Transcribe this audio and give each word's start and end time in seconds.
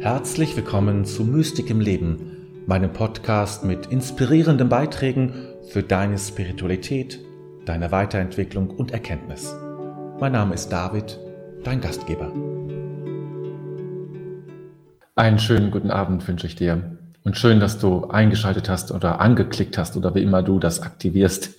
Herzlich 0.00 0.56
willkommen 0.56 1.04
zu 1.04 1.24
Mystik 1.24 1.68
im 1.68 1.78
Leben, 1.78 2.64
meinem 2.66 2.90
Podcast 2.90 3.64
mit 3.64 3.84
inspirierenden 3.88 4.70
Beiträgen 4.70 5.34
für 5.68 5.82
deine 5.82 6.16
Spiritualität, 6.16 7.20
deine 7.66 7.92
Weiterentwicklung 7.92 8.70
und 8.70 8.92
Erkenntnis. 8.92 9.54
Mein 10.18 10.32
Name 10.32 10.54
ist 10.54 10.70
David, 10.70 11.18
dein 11.64 11.82
Gastgeber. 11.82 12.32
Einen 15.16 15.38
schönen 15.38 15.70
guten 15.70 15.90
Abend 15.90 16.26
wünsche 16.26 16.46
ich 16.46 16.56
dir 16.56 16.96
und 17.22 17.36
schön, 17.36 17.60
dass 17.60 17.78
du 17.78 18.06
eingeschaltet 18.06 18.70
hast 18.70 18.92
oder 18.92 19.20
angeklickt 19.20 19.76
hast 19.76 19.98
oder 19.98 20.14
wie 20.14 20.22
immer 20.22 20.42
du 20.42 20.58
das 20.58 20.80
aktivierst. 20.80 21.58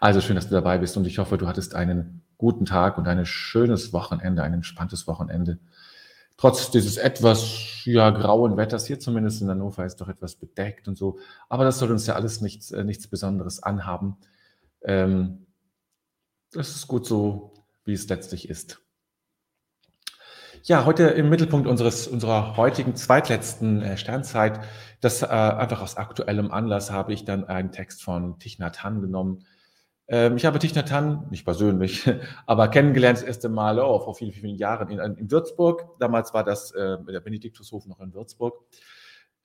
Also 0.00 0.22
schön, 0.22 0.36
dass 0.36 0.48
du 0.48 0.54
dabei 0.54 0.78
bist 0.78 0.96
und 0.96 1.06
ich 1.06 1.18
hoffe, 1.18 1.36
du 1.36 1.46
hattest 1.46 1.74
einen 1.74 2.22
guten 2.38 2.64
Tag 2.64 2.96
und 2.96 3.06
ein 3.06 3.26
schönes 3.26 3.92
Wochenende, 3.92 4.42
ein 4.42 4.54
entspanntes 4.54 5.06
Wochenende 5.06 5.58
trotz 6.36 6.70
dieses 6.70 6.96
etwas 6.96 7.84
ja, 7.84 8.10
grauen 8.10 8.56
Wetters, 8.56 8.86
hier 8.86 8.98
zumindest 8.98 9.42
in 9.42 9.48
Hannover 9.48 9.84
ist 9.84 10.00
doch 10.00 10.08
etwas 10.08 10.36
bedeckt 10.36 10.88
und 10.88 10.96
so, 10.96 11.18
aber 11.48 11.64
das 11.64 11.78
soll 11.78 11.90
uns 11.90 12.06
ja 12.06 12.14
alles 12.14 12.40
nichts, 12.40 12.70
äh, 12.70 12.84
nichts 12.84 13.06
Besonderes 13.06 13.62
anhaben. 13.62 14.16
Ähm, 14.82 15.46
das 16.52 16.70
ist 16.70 16.86
gut 16.86 17.06
so, 17.06 17.52
wie 17.84 17.92
es 17.92 18.08
letztlich 18.08 18.48
ist. 18.48 18.80
Ja, 20.62 20.86
heute 20.86 21.04
im 21.04 21.28
Mittelpunkt 21.28 21.66
unseres, 21.66 22.06
unserer 22.06 22.56
heutigen 22.56 22.96
zweitletzten 22.96 23.82
äh, 23.82 23.96
Sternzeit, 23.98 24.60
das 25.02 25.20
äh, 25.20 25.26
einfach 25.26 25.82
aus 25.82 25.98
aktuellem 25.98 26.50
Anlass 26.50 26.90
habe 26.90 27.12
ich 27.12 27.26
dann 27.26 27.44
einen 27.44 27.70
Text 27.70 28.02
von 28.02 28.38
Thich 28.38 28.58
Nhat 28.58 28.82
Hanh 28.82 29.02
genommen, 29.02 29.44
ich 30.06 30.44
habe 30.44 30.58
Thich 30.58 30.74
Nhat 30.74 30.92
Hanh, 30.92 31.26
nicht 31.30 31.46
persönlich, 31.46 32.04
aber 32.46 32.68
kennengelernt 32.68 33.18
das 33.18 33.24
erste 33.24 33.48
Mal 33.48 33.78
oh, 33.78 34.00
vor 34.00 34.14
vielen, 34.14 34.32
vielen 34.32 34.56
Jahren 34.56 34.90
in, 34.90 34.98
in 35.16 35.30
Würzburg. 35.30 35.98
Damals 35.98 36.34
war 36.34 36.44
das 36.44 36.72
äh, 36.72 36.98
der 37.04 37.20
Benediktushof 37.20 37.86
noch 37.86 38.00
in 38.00 38.12
Würzburg, 38.12 38.66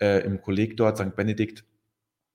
äh, 0.01 0.25
im 0.25 0.41
Kolleg 0.41 0.75
dort, 0.75 0.97
St. 0.97 1.15
Benedikt. 1.15 1.63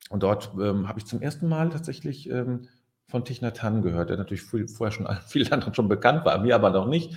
Und 0.09 0.23
dort 0.23 0.53
ähm, 0.61 0.89
habe 0.89 0.99
ich 0.99 1.07
zum 1.07 1.21
ersten 1.21 1.49
Mal 1.49 1.69
tatsächlich 1.69 2.29
ähm, 2.31 2.69
von 3.09 3.25
Thich 3.25 3.43
Nhat 3.43 3.63
Hanh 3.63 3.83
gehört, 3.83 4.11
der 4.11 4.17
natürlich 4.17 4.43
viel, 4.43 4.69
vorher 4.69 4.93
schon 4.93 5.07
vielen 5.27 5.53
anderen 5.53 5.75
schon 5.75 5.89
bekannt 5.89 6.25
war, 6.25 6.39
mir 6.39 6.55
aber 6.55 6.71
noch 6.71 6.87
nicht. 6.87 7.15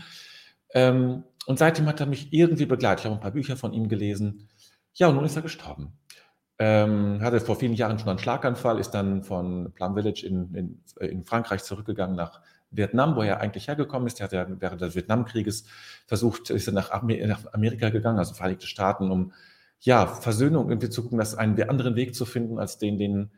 Ähm, 0.73 1.23
und 1.45 1.59
seitdem 1.59 1.87
hat 1.87 2.01
er 2.01 2.05
mich 2.07 2.33
irgendwie 2.33 2.65
begleitet. 2.65 2.99
Ich 2.99 3.05
habe 3.05 3.15
ein 3.15 3.21
paar 3.21 3.31
Bücher 3.31 3.55
von 3.55 3.71
ihm 3.71 3.87
gelesen. 3.87 4.49
Ja, 4.93 5.07
und 5.07 5.15
nun 5.15 5.25
ist 5.25 5.35
er 5.35 5.41
gestorben. 5.41 5.93
Ähm, 6.59 7.19
hatte 7.21 7.39
vor 7.39 7.55
vielen 7.55 7.73
Jahren 7.73 7.99
schon 7.99 8.09
einen 8.09 8.19
Schlaganfall, 8.19 8.79
ist 8.79 8.91
dann 8.91 9.23
von 9.23 9.71
Plum 9.73 9.93
Village 9.93 10.25
in, 10.25 10.55
in, 10.55 10.81
in 10.99 11.23
Frankreich 11.23 11.63
zurückgegangen 11.63 12.15
nach 12.15 12.41
Vietnam, 12.71 13.15
wo 13.15 13.21
er 13.21 13.39
eigentlich 13.39 13.67
hergekommen 13.67 14.07
ist. 14.07 14.19
Er 14.19 14.25
hat 14.25 14.33
ja 14.33 14.47
während 14.59 14.81
des 14.81 14.95
Vietnamkrieges 14.95 15.65
versucht, 16.07 16.49
ist 16.49 16.67
er 16.67 16.73
nach, 16.73 16.91
Amerika 16.91 17.89
gegangen, 17.89 18.17
also 18.17 18.33
Vereinigte 18.33 18.65
Staaten, 18.65 19.11
um 19.11 19.33
ja, 19.79 20.07
Versöhnung 20.07 20.69
irgendwie 20.69 20.89
zu 20.89 21.03
gucken, 21.03 21.19
dass 21.19 21.35
einen 21.35 21.61
anderen 21.69 21.95
Weg 21.95 22.15
zu 22.15 22.25
finden, 22.25 22.57
als 22.57 22.79
den, 22.79 22.97
den 22.97 23.29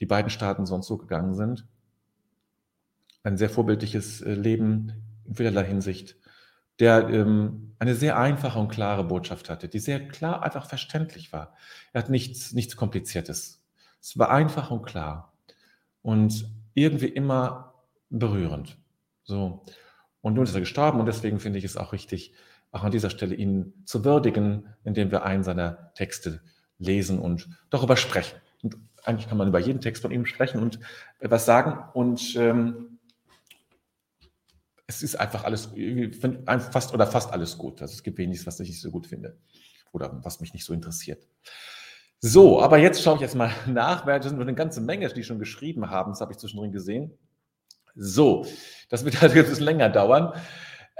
die 0.00 0.06
beiden 0.06 0.30
Staaten 0.30 0.64
sonst 0.64 0.86
so 0.86 0.96
gegangen 0.96 1.34
sind. 1.34 1.66
Ein 3.24 3.36
sehr 3.36 3.50
vorbildliches 3.50 4.20
äh, 4.20 4.34
Leben 4.34 4.92
in 5.24 5.34
vielerlei 5.34 5.64
Hinsicht 5.64 6.16
der 6.80 7.08
ähm, 7.08 7.74
eine 7.78 7.94
sehr 7.94 8.18
einfache 8.18 8.58
und 8.58 8.68
klare 8.68 9.04
Botschaft 9.04 9.50
hatte, 9.50 9.68
die 9.68 9.78
sehr 9.78 10.06
klar, 10.08 10.42
einfach 10.42 10.66
verständlich 10.66 11.32
war. 11.32 11.54
Er 11.92 12.02
hat 12.02 12.10
nichts, 12.10 12.52
nichts 12.52 12.76
Kompliziertes. 12.76 13.62
Es 14.00 14.18
war 14.18 14.30
einfach 14.30 14.70
und 14.70 14.82
klar 14.82 15.32
und 16.02 16.48
irgendwie 16.74 17.08
immer 17.08 17.74
berührend. 18.10 18.76
So. 19.24 19.64
Und 20.20 20.34
nun 20.34 20.44
ist 20.44 20.54
er 20.54 20.60
gestorben 20.60 21.00
und 21.00 21.06
deswegen 21.06 21.40
finde 21.40 21.58
ich 21.58 21.64
es 21.64 21.76
auch 21.76 21.92
richtig, 21.92 22.34
auch 22.72 22.84
an 22.84 22.90
dieser 22.90 23.10
Stelle 23.10 23.34
ihn 23.34 23.72
zu 23.84 24.04
würdigen, 24.04 24.74
indem 24.84 25.10
wir 25.10 25.24
einen 25.24 25.44
seiner 25.44 25.92
Texte 25.94 26.40
lesen 26.78 27.18
und 27.18 27.48
darüber 27.70 27.96
sprechen. 27.96 28.38
Und 28.62 28.76
eigentlich 29.04 29.28
kann 29.28 29.38
man 29.38 29.48
über 29.48 29.58
jeden 29.58 29.80
Text 29.80 30.02
von 30.02 30.10
ihm 30.10 30.26
sprechen 30.26 30.60
und 30.60 30.80
etwas 31.18 31.46
sagen. 31.46 31.78
Und 31.94 32.36
ähm, 32.36 32.97
es 34.88 35.02
ist 35.02 35.16
einfach 35.16 35.44
alles, 35.44 35.68
fast 36.72 36.94
oder 36.94 37.06
fast 37.06 37.32
alles 37.32 37.58
gut. 37.58 37.80
Also 37.82 37.92
es 37.92 38.02
gibt 38.02 38.18
wenig, 38.18 38.44
was 38.46 38.58
ich 38.58 38.70
nicht 38.70 38.80
so 38.80 38.90
gut 38.90 39.06
finde 39.06 39.36
oder 39.92 40.18
was 40.24 40.40
mich 40.40 40.54
nicht 40.54 40.64
so 40.64 40.72
interessiert. 40.72 41.28
So, 42.20 42.60
aber 42.60 42.78
jetzt 42.78 43.02
schaue 43.02 43.16
ich 43.16 43.20
jetzt 43.20 43.36
mal 43.36 43.52
nach, 43.66 44.06
weil 44.06 44.18
das 44.18 44.30
sind 44.30 44.40
eine 44.40 44.54
ganze 44.54 44.80
Menge, 44.80 45.06
die 45.08 45.22
schon 45.22 45.38
geschrieben 45.38 45.90
haben. 45.90 46.12
Das 46.12 46.22
habe 46.22 46.32
ich 46.32 46.38
zwischendrin 46.38 46.72
gesehen. 46.72 47.16
So, 47.94 48.46
das 48.88 49.04
wird 49.04 49.20
halt 49.20 49.34
bisschen 49.34 49.64
länger 49.64 49.90
dauern. 49.90 50.32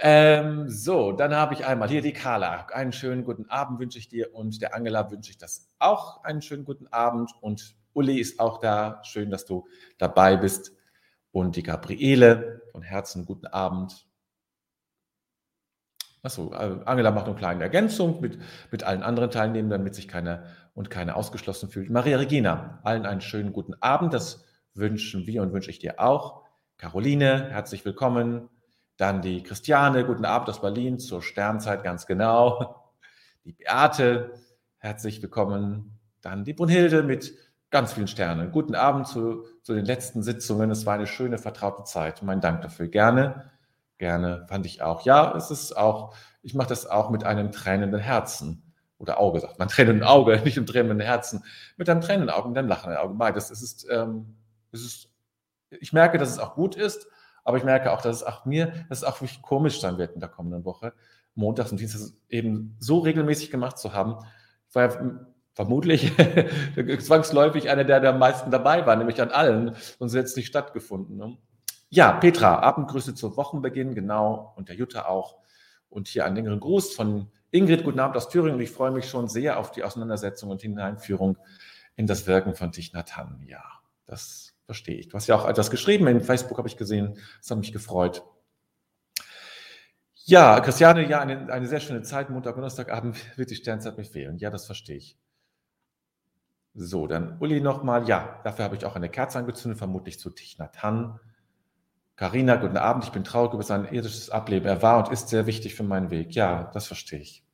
Ähm, 0.00 0.68
so, 0.68 1.12
dann 1.12 1.34
habe 1.34 1.54
ich 1.54 1.64
einmal 1.64 1.88
hier 1.88 2.02
die 2.02 2.12
Carla. 2.12 2.66
Einen 2.66 2.92
schönen 2.92 3.24
guten 3.24 3.46
Abend 3.46 3.80
wünsche 3.80 3.98
ich 3.98 4.08
dir 4.08 4.34
und 4.34 4.60
der 4.60 4.74
Angela 4.74 5.10
wünsche 5.10 5.30
ich 5.30 5.38
das 5.38 5.70
auch. 5.78 6.22
Einen 6.24 6.42
schönen 6.42 6.66
guten 6.66 6.88
Abend 6.88 7.32
und 7.40 7.74
Uli 7.94 8.20
ist 8.20 8.38
auch 8.38 8.60
da. 8.60 9.00
Schön, 9.02 9.30
dass 9.30 9.46
du 9.46 9.66
dabei 9.96 10.36
bist 10.36 10.77
und 11.32 11.56
die 11.56 11.62
Gabriele. 11.62 12.62
Von 12.72 12.82
Herzen 12.82 13.24
guten 13.24 13.46
Abend. 13.46 14.06
Achso, 16.22 16.52
äh, 16.52 16.80
Angela 16.84 17.10
macht 17.10 17.26
eine 17.26 17.34
kleine 17.34 17.62
Ergänzung 17.62 18.20
mit, 18.20 18.38
mit 18.70 18.84
allen 18.84 19.02
anderen 19.02 19.30
Teilnehmern, 19.30 19.70
damit 19.70 19.94
sich 19.94 20.08
keiner 20.08 20.44
und 20.74 20.90
keine 20.90 21.16
ausgeschlossen 21.16 21.70
fühlt. 21.70 21.90
Maria 21.90 22.18
Regina, 22.18 22.80
allen 22.84 23.06
einen 23.06 23.20
schönen 23.20 23.52
guten 23.52 23.74
Abend. 23.80 24.14
Das 24.14 24.44
wünschen 24.74 25.26
wir 25.26 25.42
und 25.42 25.52
wünsche 25.52 25.70
ich 25.70 25.78
dir 25.78 25.98
auch. 26.00 26.44
Caroline, 26.76 27.50
herzlich 27.50 27.84
willkommen. 27.84 28.48
Dann 28.96 29.22
die 29.22 29.42
Christiane, 29.42 30.04
guten 30.04 30.24
Abend 30.24 30.48
aus 30.48 30.60
Berlin 30.60 30.98
zur 30.98 31.22
Sternzeit, 31.22 31.82
ganz 31.82 32.06
genau. 32.06 32.92
Die 33.44 33.52
Beate, 33.52 34.32
herzlich 34.78 35.22
willkommen. 35.22 35.98
Dann 36.20 36.44
die 36.44 36.52
Brunhilde 36.52 37.02
mit 37.02 37.32
ganz 37.70 37.92
vielen 37.92 38.08
Sternen. 38.08 38.50
Guten 38.52 38.74
Abend 38.74 39.06
zu, 39.06 39.44
zu 39.62 39.74
den 39.74 39.84
letzten 39.84 40.22
Sitzungen. 40.22 40.70
Es 40.70 40.86
war 40.86 40.94
eine 40.94 41.06
schöne, 41.06 41.38
vertraute 41.38 41.84
Zeit. 41.84 42.22
Mein 42.22 42.40
Dank 42.40 42.62
dafür. 42.62 42.88
Gerne, 42.88 43.50
gerne, 43.98 44.46
fand 44.48 44.66
ich 44.66 44.82
auch. 44.82 45.04
Ja, 45.04 45.36
es 45.36 45.50
ist 45.50 45.76
auch, 45.76 46.14
ich 46.42 46.54
mache 46.54 46.68
das 46.68 46.86
auch 46.86 47.10
mit 47.10 47.24
einem 47.24 47.52
tränenden 47.52 48.00
Herzen. 48.00 48.62
Oder 48.98 49.20
Auge, 49.20 49.40
sagt 49.40 49.58
man, 49.58 49.68
tränenden 49.68 50.02
Auge, 50.02 50.40
nicht 50.44 50.56
im 50.56 50.66
tränenden 50.66 51.00
Herzen. 51.00 51.44
Mit 51.76 51.88
einem 51.88 52.00
tränenden 52.00 52.30
Auge, 52.30 52.48
mit 52.48 52.58
einem 52.58 52.68
lachenden 52.68 52.98
Auge. 52.98 53.14
Beides. 53.14 53.50
Es 53.50 53.62
ist, 53.62 53.86
ähm, 53.90 54.36
es 54.72 54.84
ist, 54.84 55.10
ich 55.70 55.92
merke, 55.92 56.18
dass 56.18 56.30
es 56.30 56.38
auch 56.38 56.54
gut 56.54 56.74
ist, 56.74 57.06
aber 57.44 57.58
ich 57.58 57.64
merke 57.64 57.92
auch, 57.92 58.00
dass 58.00 58.16
es 58.16 58.22
auch 58.22 58.44
mir, 58.44 58.86
dass 58.88 58.98
es 58.98 59.04
auch 59.04 59.20
wirklich 59.20 59.42
komisch 59.42 59.80
sein 59.80 59.98
wird 59.98 60.14
in 60.14 60.20
der 60.20 60.28
kommenden 60.28 60.64
Woche, 60.64 60.94
montags 61.34 61.70
und 61.70 61.80
dienstags 61.80 62.14
eben 62.28 62.76
so 62.78 62.98
regelmäßig 62.98 63.50
gemacht 63.50 63.78
zu 63.78 63.92
haben. 63.92 64.16
Ja 64.74 64.88
vermutlich 65.58 66.12
zwangsläufig 67.00 67.68
einer, 67.68 67.82
der, 67.82 67.98
der 67.98 68.10
am 68.10 68.20
meisten 68.20 68.52
dabei 68.52 68.86
war, 68.86 68.94
nämlich 68.94 69.20
an 69.20 69.32
allen, 69.32 69.74
sonst 69.98 70.14
hätte 70.14 70.26
es 70.26 70.36
nicht 70.36 70.46
stattgefunden. 70.46 71.16
Ne? 71.16 71.36
Ja, 71.88 72.12
Petra, 72.12 72.60
Abendgrüße 72.60 73.16
zu 73.16 73.36
Wochenbeginn, 73.36 73.96
genau, 73.96 74.52
und 74.54 74.68
der 74.68 74.76
Jutta 74.76 75.06
auch. 75.06 75.38
Und 75.88 76.06
hier 76.06 76.24
einen 76.24 76.36
längeren 76.36 76.60
Gruß 76.60 76.94
von 76.94 77.32
Ingrid, 77.50 77.82
guten 77.82 77.98
Abend 77.98 78.16
aus 78.16 78.28
Thüringen. 78.28 78.54
Und 78.54 78.60
ich 78.60 78.70
freue 78.70 78.92
mich 78.92 79.08
schon 79.08 79.26
sehr 79.26 79.58
auf 79.58 79.72
die 79.72 79.82
Auseinandersetzung 79.82 80.50
und 80.50 80.62
Hineinführung 80.62 81.36
in 81.96 82.06
das 82.06 82.28
Wirken 82.28 82.54
von 82.54 82.70
Thich 82.70 82.92
Nhat 82.92 83.16
Hanh. 83.16 83.42
Ja, 83.48 83.64
das 84.06 84.54
verstehe 84.64 84.94
ich. 84.94 85.08
Du 85.08 85.16
hast 85.16 85.26
ja 85.26 85.34
auch 85.34 85.48
etwas 85.48 85.70
geschrieben, 85.70 86.06
in 86.06 86.20
Facebook 86.20 86.58
habe 86.58 86.68
ich 86.68 86.76
gesehen, 86.76 87.18
das 87.40 87.50
hat 87.50 87.58
mich 87.58 87.72
gefreut. 87.72 88.22
Ja, 90.24 90.60
Christiane, 90.60 91.08
ja, 91.08 91.18
eine, 91.18 91.52
eine 91.52 91.66
sehr 91.66 91.80
schöne 91.80 92.02
Zeit. 92.02 92.30
Montag, 92.30 92.54
Donnerstagabend 92.54 93.16
wird 93.36 93.50
die 93.50 93.56
Sternzeit 93.56 93.98
mir 93.98 94.04
fehlen. 94.04 94.38
Ja, 94.38 94.50
das 94.50 94.64
verstehe 94.64 94.98
ich. 94.98 95.18
So, 96.80 97.08
dann 97.08 97.38
Uli 97.40 97.60
nochmal. 97.60 98.08
Ja, 98.08 98.40
dafür 98.44 98.64
habe 98.64 98.76
ich 98.76 98.84
auch 98.84 98.94
eine 98.94 99.08
Kerze 99.08 99.38
angezündet, 99.38 99.78
vermutlich 99.78 100.20
zu 100.20 100.32
Hanh. 100.80 101.18
Carina, 102.14 102.54
guten 102.54 102.76
Abend. 102.76 103.04
Ich 103.04 103.10
bin 103.10 103.24
traurig 103.24 103.52
über 103.52 103.64
sein 103.64 103.84
irdisches 103.92 104.30
Ableben. 104.30 104.66
Er 104.66 104.80
war 104.80 104.98
und 104.98 105.12
ist 105.12 105.28
sehr 105.28 105.46
wichtig 105.46 105.74
für 105.74 105.82
meinen 105.82 106.10
Weg. 106.10 106.36
Ja, 106.36 106.70
das 106.72 106.86
verstehe 106.86 107.18
ich. 107.18 107.44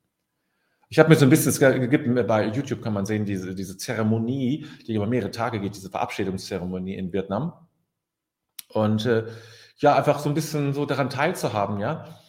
Ich 0.89 0.99
habe 0.99 1.09
mir 1.09 1.15
so 1.15 1.25
ein 1.25 1.31
bisschen, 1.31 1.49
es 1.49 1.59
gibt 1.89 2.27
bei 2.27 2.45
YouTube 2.47 2.83
kann 2.83 2.93
man 2.93 3.07
sehen, 3.07 3.25
diese, 3.25 3.55
diese 3.55 3.77
Zeremonie, 3.77 4.67
die 4.85 4.93
über 4.93 5.07
mehrere 5.07 5.31
Tage 5.31 5.59
geht, 5.59 5.75
diese 5.75 5.89
Verabschiedungszeremonie 5.89 6.93
in 6.93 7.11
Vietnam. 7.11 7.53
Und 8.69 9.07
äh, 9.07 9.25
ja, 9.77 9.95
einfach 9.95 10.19
so 10.19 10.29
ein 10.29 10.35
bisschen 10.35 10.73
so 10.73 10.85
daran 10.85 11.09
teilzuhaben, 11.09 11.79
ja. 11.79 12.19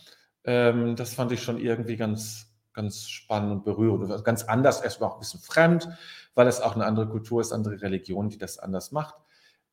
Ähm, 0.44 0.96
das 0.96 1.12
fand 1.12 1.32
ich 1.32 1.42
schon 1.42 1.58
irgendwie 1.58 1.96
ganz, 1.96 2.55
ganz 2.76 3.08
spannend 3.08 3.50
und 3.50 3.64
berührend. 3.64 4.24
Ganz 4.24 4.44
anders, 4.44 4.80
erstmal 4.80 5.10
auch 5.10 5.14
ein 5.14 5.20
bisschen 5.20 5.40
fremd, 5.40 5.88
weil 6.34 6.46
es 6.46 6.60
auch 6.60 6.76
eine 6.76 6.84
andere 6.84 7.08
Kultur 7.08 7.40
ist, 7.40 7.52
andere 7.52 7.82
Religion, 7.82 8.28
die 8.28 8.38
das 8.38 8.58
anders 8.58 8.92
macht. 8.92 9.16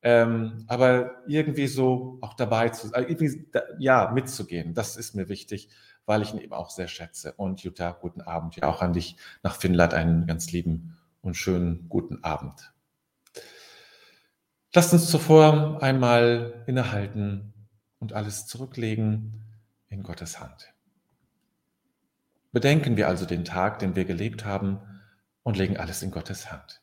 Ähm, 0.01 0.65
aber 0.67 1.11
irgendwie 1.27 1.67
so 1.67 2.17
auch 2.21 2.33
dabei 2.33 2.69
zu, 2.69 2.91
äh, 2.93 3.03
irgendwie, 3.03 3.47
ja, 3.79 4.11
mitzugehen, 4.11 4.73
das 4.73 4.97
ist 4.97 5.15
mir 5.15 5.29
wichtig, 5.29 5.69
weil 6.05 6.21
ich 6.21 6.33
ihn 6.33 6.41
eben 6.41 6.53
auch 6.53 6.69
sehr 6.69 6.87
schätze. 6.87 7.33
Und 7.33 7.63
Jutta, 7.63 7.91
guten 7.91 8.21
Abend. 8.21 8.55
Ja, 8.55 8.67
auch 8.67 8.81
an 8.81 8.93
dich 8.93 9.15
nach 9.43 9.55
Finnland 9.55 9.93
einen 9.93 10.25
ganz 10.25 10.51
lieben 10.51 10.97
und 11.21 11.35
schönen 11.35 11.87
guten 11.87 12.23
Abend. 12.23 12.73
Lasst 14.73 14.91
uns 14.91 15.09
zuvor 15.09 15.81
einmal 15.81 16.63
innehalten 16.67 17.53
und 17.99 18.11
alles 18.13 18.47
zurücklegen 18.47 19.43
in 19.87 20.03
Gottes 20.03 20.39
Hand. 20.39 20.72
Bedenken 22.53 22.97
wir 22.97 23.07
also 23.07 23.25
den 23.25 23.45
Tag, 23.45 23.79
den 23.79 23.95
wir 23.95 24.05
gelebt 24.05 24.45
haben 24.45 24.79
und 25.41 25.57
legen 25.57 25.77
alles 25.77 26.03
in 26.03 26.11
Gottes 26.11 26.51
Hand. 26.51 26.82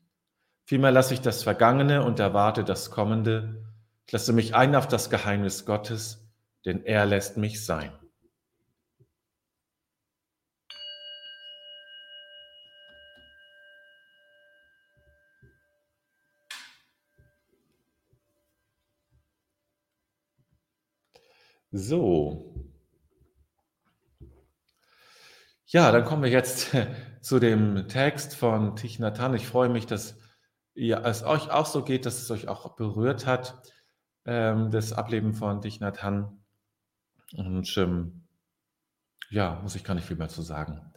Vielmehr 0.65 0.91
lasse 0.91 1.13
ich 1.13 1.21
das 1.21 1.43
Vergangene 1.43 2.03
und 2.03 2.19
erwarte 2.19 2.63
das 2.63 2.91
Kommende. 2.91 3.65
Ich 4.05 4.13
lasse 4.13 4.33
mich 4.33 4.55
ein 4.55 4.75
auf 4.75 4.87
das 4.87 5.09
Geheimnis 5.09 5.65
Gottes, 5.65 6.27
denn 6.65 6.83
er 6.83 7.05
lässt 7.05 7.37
mich 7.37 7.65
sein. 7.65 7.91
So. 21.73 22.53
Ja, 25.67 25.91
dann 25.91 26.03
kommen 26.03 26.23
wir 26.23 26.29
jetzt 26.29 26.75
zu 27.21 27.39
dem 27.39 27.87
Text 27.87 28.35
von 28.35 28.75
Thich 28.75 28.99
Nhat. 28.99 29.19
Ich 29.35 29.47
freue 29.47 29.69
mich, 29.69 29.85
dass 29.85 30.17
ja, 30.73 30.99
es 31.01 31.23
euch 31.23 31.49
auch 31.49 31.65
so 31.65 31.83
geht, 31.83 32.05
dass 32.05 32.21
es 32.21 32.31
euch 32.31 32.47
auch 32.47 32.75
berührt 32.75 33.25
hat, 33.25 33.61
ähm, 34.25 34.71
das 34.71 34.93
Ableben 34.93 35.33
von 35.33 35.61
Thich 35.61 35.79
Nhat 35.79 36.03
Hanh. 36.03 36.43
Und 37.35 37.75
ähm, 37.77 38.27
ja, 39.29 39.59
muss 39.61 39.75
ich 39.75 39.83
gar 39.83 39.93
nicht 39.93 40.07
viel 40.07 40.17
mehr 40.17 40.29
zu 40.29 40.41
sagen. 40.41 40.93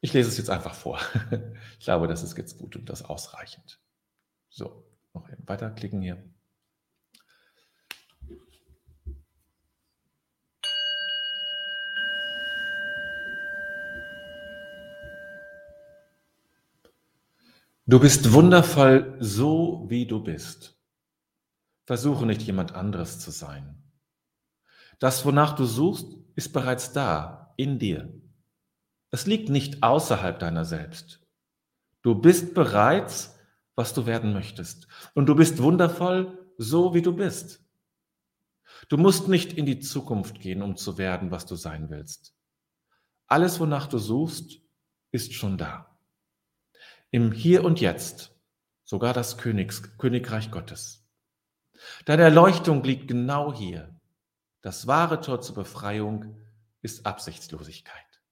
Ich 0.00 0.12
lese 0.12 0.28
es 0.28 0.36
jetzt 0.36 0.50
einfach 0.50 0.74
vor. 0.74 0.98
ich 1.78 1.84
glaube, 1.84 2.08
das 2.08 2.22
ist 2.22 2.36
jetzt 2.36 2.58
gut 2.58 2.76
und 2.76 2.88
das 2.88 3.02
ausreichend. 3.04 3.80
So, 4.48 4.84
noch 5.14 5.28
eben 5.30 5.48
weiterklicken 5.48 6.02
hier. 6.02 6.22
Du 17.84 17.98
bist 17.98 18.32
wundervoll 18.32 19.16
so, 19.18 19.86
wie 19.88 20.06
du 20.06 20.22
bist. 20.22 20.78
Versuche 21.84 22.26
nicht 22.26 22.42
jemand 22.42 22.76
anderes 22.76 23.18
zu 23.18 23.32
sein. 23.32 23.82
Das, 25.00 25.24
wonach 25.24 25.56
du 25.56 25.64
suchst, 25.64 26.06
ist 26.36 26.52
bereits 26.52 26.92
da, 26.92 27.52
in 27.56 27.80
dir. 27.80 28.14
Es 29.10 29.26
liegt 29.26 29.48
nicht 29.48 29.82
außerhalb 29.82 30.38
deiner 30.38 30.64
selbst. 30.64 31.26
Du 32.02 32.14
bist 32.14 32.54
bereits, 32.54 33.36
was 33.74 33.94
du 33.94 34.06
werden 34.06 34.32
möchtest. 34.32 34.86
Und 35.14 35.26
du 35.26 35.34
bist 35.34 35.60
wundervoll 35.60 36.52
so, 36.58 36.94
wie 36.94 37.02
du 37.02 37.12
bist. 37.16 37.64
Du 38.88 38.96
musst 38.96 39.26
nicht 39.26 39.54
in 39.54 39.66
die 39.66 39.80
Zukunft 39.80 40.38
gehen, 40.38 40.62
um 40.62 40.76
zu 40.76 40.98
werden, 40.98 41.32
was 41.32 41.46
du 41.46 41.56
sein 41.56 41.90
willst. 41.90 42.32
Alles, 43.26 43.58
wonach 43.58 43.88
du 43.88 43.98
suchst, 43.98 44.60
ist 45.10 45.34
schon 45.34 45.58
da 45.58 45.91
im 47.12 47.30
Hier 47.30 47.62
und 47.62 47.78
Jetzt, 47.80 48.34
sogar 48.84 49.12
das 49.12 49.36
Königs, 49.36 49.96
Königreich 49.98 50.50
Gottes. 50.50 51.06
Deine 52.06 52.22
Erleuchtung 52.22 52.82
liegt 52.82 53.06
genau 53.06 53.52
hier. 53.54 53.94
Das 54.62 54.86
wahre 54.86 55.20
Tor 55.20 55.42
zur 55.42 55.56
Befreiung 55.56 56.42
ist 56.80 57.04
Absichtslosigkeit. 57.04 58.22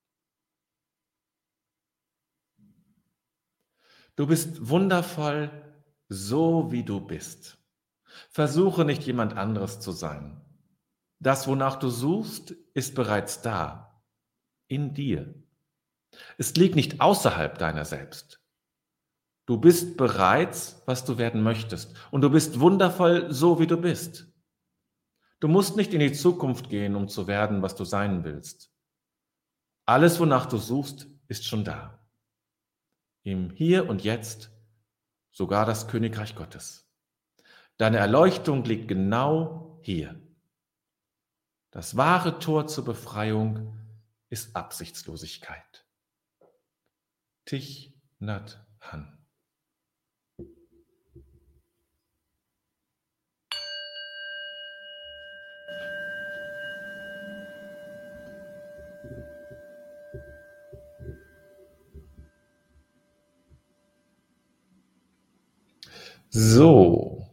Du 4.16 4.26
bist 4.26 4.68
wundervoll, 4.68 5.50
so 6.08 6.72
wie 6.72 6.82
du 6.82 7.00
bist. 7.00 7.58
Versuche 8.30 8.86
nicht 8.86 9.02
jemand 9.02 9.36
anderes 9.36 9.80
zu 9.80 9.92
sein. 9.92 10.40
Das, 11.18 11.46
wonach 11.46 11.76
du 11.76 11.90
suchst, 11.90 12.52
ist 12.72 12.94
bereits 12.94 13.42
da, 13.42 14.02
in 14.68 14.94
dir. 14.94 15.34
Es 16.38 16.54
liegt 16.54 16.76
nicht 16.76 17.02
außerhalb 17.02 17.58
deiner 17.58 17.84
selbst. 17.84 18.39
Du 19.50 19.58
bist 19.58 19.96
bereits, 19.96 20.80
was 20.86 21.04
du 21.04 21.18
werden 21.18 21.42
möchtest. 21.42 21.96
Und 22.12 22.20
du 22.20 22.30
bist 22.30 22.60
wundervoll, 22.60 23.32
so 23.32 23.58
wie 23.58 23.66
du 23.66 23.76
bist. 23.76 24.28
Du 25.40 25.48
musst 25.48 25.74
nicht 25.74 25.92
in 25.92 25.98
die 25.98 26.12
Zukunft 26.12 26.68
gehen, 26.68 26.94
um 26.94 27.08
zu 27.08 27.26
werden, 27.26 27.60
was 27.60 27.74
du 27.74 27.82
sein 27.84 28.22
willst. 28.22 28.72
Alles, 29.86 30.20
wonach 30.20 30.46
du 30.46 30.56
suchst, 30.56 31.08
ist 31.26 31.44
schon 31.44 31.64
da. 31.64 32.00
Im 33.24 33.50
Hier 33.50 33.88
und 33.88 34.04
Jetzt 34.04 34.52
sogar 35.32 35.66
das 35.66 35.88
Königreich 35.88 36.36
Gottes. 36.36 36.88
Deine 37.76 37.96
Erleuchtung 37.96 38.62
liegt 38.62 38.86
genau 38.86 39.80
hier. 39.82 40.14
Das 41.72 41.96
wahre 41.96 42.38
Tor 42.38 42.68
zur 42.68 42.84
Befreiung 42.84 43.76
ist 44.28 44.54
Absichtslosigkeit. 44.54 45.88
Tich 47.46 47.92
Nat 48.20 48.64
Han. 48.80 49.19
So. 66.30 67.26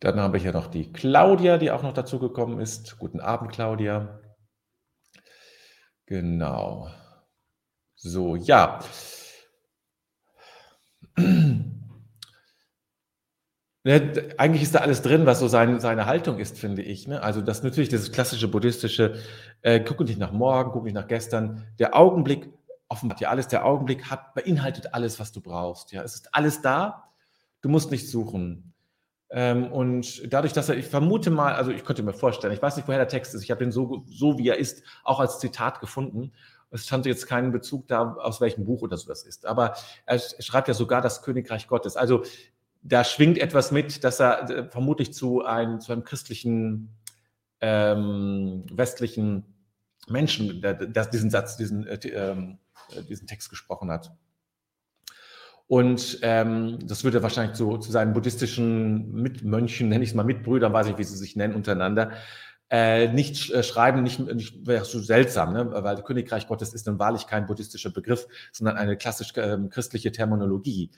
Dann 0.00 0.20
habe 0.20 0.36
ich 0.36 0.44
ja 0.44 0.52
noch 0.52 0.68
die 0.68 0.92
Claudia, 0.92 1.58
die 1.58 1.70
auch 1.72 1.82
noch 1.82 1.92
dazu 1.92 2.18
gekommen 2.20 2.60
ist. 2.60 2.98
Guten 2.98 3.20
Abend, 3.20 3.50
Claudia. 3.52 4.20
Genau. 6.06 6.88
So, 7.96 8.36
ja. 8.36 8.78
Ne, 13.84 14.34
eigentlich 14.38 14.62
ist 14.62 14.74
da 14.74 14.80
alles 14.80 15.02
drin, 15.02 15.26
was 15.26 15.40
so 15.40 15.48
sein, 15.48 15.80
seine 15.80 16.06
Haltung 16.06 16.38
ist, 16.38 16.58
finde 16.58 16.82
ich. 16.82 17.08
Ne? 17.08 17.22
Also 17.22 17.40
das 17.40 17.62
natürlich 17.62 17.88
das 17.88 18.12
klassische 18.12 18.46
buddhistische, 18.48 19.14
äh, 19.62 19.80
guck 19.80 20.00
nicht 20.00 20.18
nach 20.18 20.32
morgen, 20.32 20.72
guck 20.72 20.84
nicht 20.84 20.94
nach 20.94 21.08
gestern. 21.08 21.66
Der 21.78 21.96
Augenblick 21.96 22.48
offenbart 22.88 23.20
dir 23.20 23.30
alles. 23.30 23.48
Der 23.48 23.64
Augenblick 23.64 24.10
hat, 24.10 24.34
beinhaltet 24.34 24.94
alles, 24.94 25.20
was 25.20 25.32
du 25.32 25.40
brauchst. 25.40 25.92
Ja, 25.92 26.02
es 26.02 26.14
ist 26.14 26.34
alles 26.34 26.62
da. 26.62 27.10
Du 27.60 27.68
musst 27.68 27.90
nicht 27.90 28.08
suchen. 28.08 28.72
Ähm, 29.30 29.70
und 29.70 30.32
dadurch, 30.32 30.52
dass 30.52 30.68
er, 30.68 30.76
ich 30.76 30.86
vermute 30.86 31.30
mal, 31.30 31.54
also 31.54 31.70
ich 31.70 31.84
könnte 31.84 32.02
mir 32.02 32.14
vorstellen, 32.14 32.52
ich 32.52 32.62
weiß 32.62 32.76
nicht, 32.76 32.88
woher 32.88 32.98
der 32.98 33.08
Text 33.08 33.34
ist. 33.34 33.42
Ich 33.42 33.50
habe 33.50 33.62
den 33.62 33.72
so, 33.72 34.04
so 34.06 34.38
wie 34.38 34.48
er 34.48 34.56
ist, 34.56 34.82
auch 35.04 35.20
als 35.20 35.38
Zitat 35.38 35.80
gefunden. 35.80 36.32
Es 36.70 36.86
stand 36.86 37.06
jetzt 37.06 37.26
keinen 37.26 37.52
Bezug 37.52 37.88
da, 37.88 38.14
aus 38.14 38.40
welchem 38.40 38.64
Buch 38.64 38.82
oder 38.82 38.96
so 38.96 39.08
das 39.08 39.22
ist. 39.24 39.46
Aber 39.46 39.74
er 40.06 40.18
schreibt 40.18 40.68
ja 40.68 40.74
sogar 40.74 41.02
das 41.02 41.22
Königreich 41.22 41.66
Gottes. 41.66 41.96
Also 41.96 42.22
da 42.82 43.04
schwingt 43.04 43.38
etwas 43.38 43.70
mit, 43.70 44.04
dass 44.04 44.20
er 44.20 44.48
äh, 44.50 44.70
vermutlich 44.70 45.12
zu 45.12 45.44
einem, 45.44 45.80
zu 45.80 45.92
einem 45.92 46.04
christlichen, 46.04 46.96
ähm, 47.60 48.64
westlichen 48.70 49.44
Menschen, 50.10 50.60
der, 50.60 50.74
diesen 50.74 51.30
Satz, 51.30 51.56
diesen, 51.56 51.86
äh, 51.86 51.96
ähm, 52.08 52.58
diesen 53.08 53.26
Text 53.26 53.50
gesprochen 53.50 53.90
hat. 53.90 54.12
Und 55.66 56.20
ähm, 56.22 56.78
das 56.82 57.04
würde 57.04 57.22
wahrscheinlich 57.22 57.56
so 57.56 57.76
zu 57.76 57.92
seinen 57.92 58.14
buddhistischen 58.14 59.12
Mitmönchen, 59.12 59.90
nenne 59.90 60.02
ich 60.02 60.10
es 60.10 60.16
mal 60.16 60.24
Mitbrüdern, 60.24 60.72
weiß 60.72 60.86
ich, 60.88 60.98
wie 60.98 61.04
sie 61.04 61.16
sich 61.16 61.36
nennen, 61.36 61.54
untereinander, 61.54 62.12
äh, 62.70 63.08
nicht 63.08 63.50
äh, 63.50 63.62
schreiben, 63.62 64.02
nicht, 64.02 64.18
nicht 64.18 64.66
wäre 64.66 64.84
so 64.84 64.98
seltsam, 64.98 65.52
ne? 65.52 65.70
weil 65.70 66.02
Königreich 66.02 66.46
Gottes 66.46 66.72
ist 66.72 66.86
nun 66.86 66.98
wahrlich 66.98 67.26
kein 67.26 67.46
buddhistischer 67.46 67.90
Begriff, 67.90 68.26
sondern 68.52 68.76
eine 68.76 68.96
klassisch 68.96 69.34
äh, 69.36 69.58
christliche 69.68 70.10
Terminologie. 70.10 70.90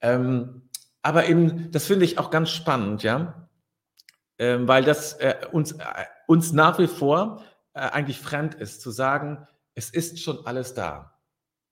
Ähm, 0.00 0.62
aber 1.02 1.26
eben, 1.28 1.70
das 1.70 1.86
finde 1.86 2.04
ich 2.04 2.18
auch 2.18 2.30
ganz 2.30 2.50
spannend, 2.50 3.02
ja, 3.02 3.48
ähm, 4.38 4.66
weil 4.68 4.84
das 4.84 5.14
äh, 5.14 5.34
uns, 5.52 5.72
äh, 5.72 5.84
uns 6.26 6.52
nach 6.52 6.78
wie 6.78 6.86
vor 6.86 7.42
äh, 7.80 7.90
eigentlich 7.92 8.18
fremd 8.20 8.54
ist, 8.54 8.80
zu 8.80 8.90
sagen, 8.90 9.46
es 9.74 9.90
ist 9.90 10.20
schon 10.20 10.46
alles 10.46 10.74
da, 10.74 11.18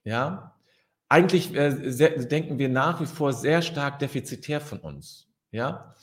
ja, 0.05 0.59
eigentlich 1.09 1.55
äh, 1.55 1.91
sehr, 1.91 2.11
denken 2.19 2.59
wir 2.59 2.69
nach 2.69 3.01
wie 3.01 3.07
vor 3.07 3.33
sehr 3.33 3.63
stark 3.63 3.99
defizitär 3.99 4.61
von 4.61 4.79
uns. 4.79 5.27
Ja? 5.51 5.95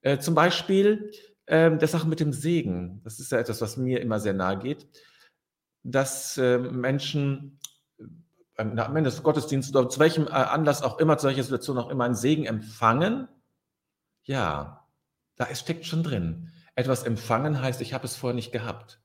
Äh, 0.00 0.18
zum 0.18 0.34
Beispiel 0.34 1.12
äh, 1.46 1.76
der 1.76 1.88
Sache 1.88 2.08
mit 2.08 2.20
dem 2.20 2.32
Segen. 2.32 3.00
Das 3.04 3.20
ist 3.20 3.32
ja 3.32 3.38
etwas, 3.38 3.60
was 3.60 3.76
mir 3.76 4.00
immer 4.00 4.18
sehr 4.18 4.34
nahe 4.34 4.58
geht, 4.58 4.88
dass 5.84 6.38
ähm, 6.38 6.80
Menschen 6.80 7.60
äh, 8.56 8.62
am 8.62 8.96
Ende 8.96 9.10
des 9.10 9.22
Gottesdienstes 9.22 9.74
oder 9.74 9.88
zu 9.88 10.00
welchem 10.00 10.26
äh, 10.26 10.30
Anlass 10.30 10.82
auch 10.82 10.98
immer, 10.98 11.18
zu 11.18 11.28
welcher 11.28 11.44
Situation 11.44 11.78
auch 11.78 11.88
immer 11.88 12.04
einen 12.04 12.16
Segen 12.16 12.44
empfangen. 12.44 13.28
Ja, 14.24 14.86
da 15.36 15.54
steckt 15.54 15.86
schon 15.86 16.02
drin. 16.02 16.50
Etwas 16.74 17.04
empfangen 17.04 17.60
heißt, 17.62 17.80
ich 17.80 17.94
habe 17.94 18.04
es 18.04 18.16
vorher 18.16 18.34
nicht 18.34 18.52
gehabt. 18.52 19.00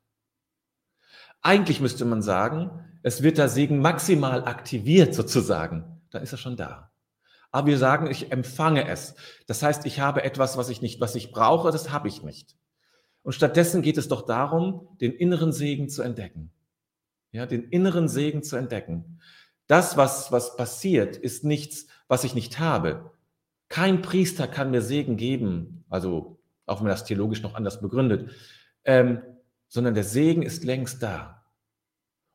Eigentlich 1.43 1.81
müsste 1.81 2.05
man 2.05 2.21
sagen, 2.21 2.71
es 3.03 3.21
wird 3.21 3.37
der 3.37 3.49
Segen 3.49 3.79
maximal 3.79 4.45
aktiviert 4.45 5.13
sozusagen. 5.13 6.01
Dann 6.09 6.23
ist 6.23 6.31
er 6.31 6.37
schon 6.37 6.55
da. 6.55 6.91
Aber 7.51 7.67
wir 7.67 7.77
sagen, 7.77 8.09
ich 8.09 8.31
empfange 8.31 8.87
es. 8.87 9.13
Das 9.45 9.61
heißt, 9.61 9.85
ich 9.85 9.99
habe 9.99 10.23
etwas, 10.23 10.57
was 10.57 10.69
ich 10.69 10.81
nicht, 10.81 11.01
was 11.01 11.13
ich 11.15 11.31
brauche, 11.31 11.71
das 11.71 11.91
habe 11.91 12.07
ich 12.07 12.23
nicht. 12.23 12.55
Und 13.21 13.33
stattdessen 13.33 13.81
geht 13.81 13.97
es 13.97 14.07
doch 14.07 14.25
darum, 14.25 14.87
den 15.01 15.11
inneren 15.11 15.51
Segen 15.51 15.89
zu 15.89 16.01
entdecken. 16.01 16.51
Ja, 17.31 17.45
den 17.45 17.63
inneren 17.63 18.07
Segen 18.07 18.41
zu 18.41 18.55
entdecken. 18.55 19.19
Das, 19.67 19.97
was, 19.97 20.31
was 20.31 20.55
passiert, 20.55 21.17
ist 21.17 21.43
nichts, 21.43 21.87
was 22.07 22.23
ich 22.23 22.35
nicht 22.35 22.59
habe. 22.59 23.11
Kein 23.69 24.01
Priester 24.01 24.47
kann 24.47 24.71
mir 24.71 24.81
Segen 24.81 25.17
geben, 25.17 25.83
also 25.89 26.39
auch 26.65 26.77
wenn 26.77 26.87
man 26.87 26.93
das 26.93 27.05
theologisch 27.05 27.41
noch 27.41 27.55
anders 27.55 27.81
begründet, 27.81 28.31
ähm, 28.85 29.21
sondern 29.73 29.95
der 29.95 30.03
Segen 30.03 30.43
ist 30.43 30.63
längst 30.63 31.01
da. 31.01 31.41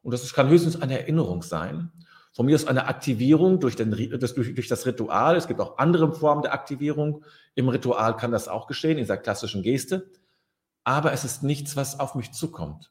Und 0.02 0.10
das 0.10 0.32
kann 0.32 0.48
höchstens 0.48 0.82
eine 0.82 0.98
Erinnerung 0.98 1.42
sein. 1.42 1.92
Von 2.32 2.46
mir 2.46 2.56
ist 2.56 2.66
eine 2.66 2.88
Aktivierung 2.88 3.60
durch, 3.60 3.76
den, 3.76 3.92
das, 4.18 4.34
durch, 4.34 4.56
durch 4.56 4.66
das 4.66 4.86
Ritual. 4.86 5.36
Es 5.36 5.46
gibt 5.46 5.60
auch 5.60 5.78
andere 5.78 6.12
Formen 6.12 6.42
der 6.42 6.52
Aktivierung. 6.52 7.24
Im 7.54 7.68
Ritual 7.68 8.16
kann 8.16 8.32
das 8.32 8.48
auch 8.48 8.66
geschehen, 8.66 8.98
in 8.98 9.04
dieser 9.04 9.18
klassischen 9.18 9.62
Geste. 9.62 10.10
Aber 10.82 11.12
es 11.12 11.24
ist 11.24 11.44
nichts, 11.44 11.76
was 11.76 12.00
auf 12.00 12.16
mich 12.16 12.32
zukommt. 12.32 12.90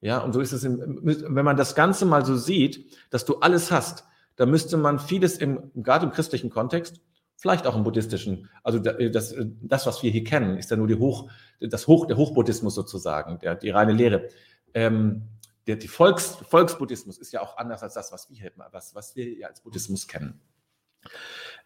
Ja, 0.00 0.18
und 0.18 0.32
so 0.32 0.40
ist 0.40 0.50
es, 0.50 0.64
im, 0.64 1.00
wenn 1.04 1.44
man 1.44 1.56
das 1.56 1.76
Ganze 1.76 2.04
mal 2.04 2.26
so 2.26 2.36
sieht, 2.36 2.92
dass 3.10 3.24
du 3.26 3.36
alles 3.36 3.70
hast, 3.70 4.04
dann 4.34 4.50
müsste 4.50 4.76
man 4.76 4.98
vieles 4.98 5.38
im, 5.38 5.70
gerade 5.76 6.06
im 6.06 6.10
christlichen 6.10 6.50
Kontext, 6.50 7.00
vielleicht 7.38 7.66
auch 7.66 7.76
im 7.76 7.84
buddhistischen, 7.84 8.50
also 8.62 8.78
das, 8.78 9.34
das 9.62 9.86
was 9.86 10.02
wir 10.02 10.10
hier 10.10 10.24
kennen, 10.24 10.58
ist 10.58 10.70
ja 10.70 10.76
nur 10.76 10.88
die 10.88 10.96
Hoch, 10.96 11.30
das 11.60 11.86
Hoch, 11.86 12.06
der 12.06 12.16
Hochbuddhismus 12.16 12.74
sozusagen, 12.74 13.38
der, 13.38 13.54
die 13.54 13.70
reine 13.70 13.92
Lehre. 13.92 14.28
Ähm, 14.74 15.22
der 15.66 15.76
die 15.76 15.88
Volks, 15.88 16.38
Volksbuddhismus 16.48 17.18
ist 17.18 17.32
ja 17.32 17.40
auch 17.40 17.56
anders 17.56 17.82
als 17.82 17.94
das, 17.94 18.10
was 18.10 18.28
wir, 18.30 18.52
was, 18.72 18.94
was 18.94 19.14
wir 19.16 19.32
ja 19.38 19.48
als 19.48 19.60
Buddhismus 19.60 20.08
kennen. 20.08 20.40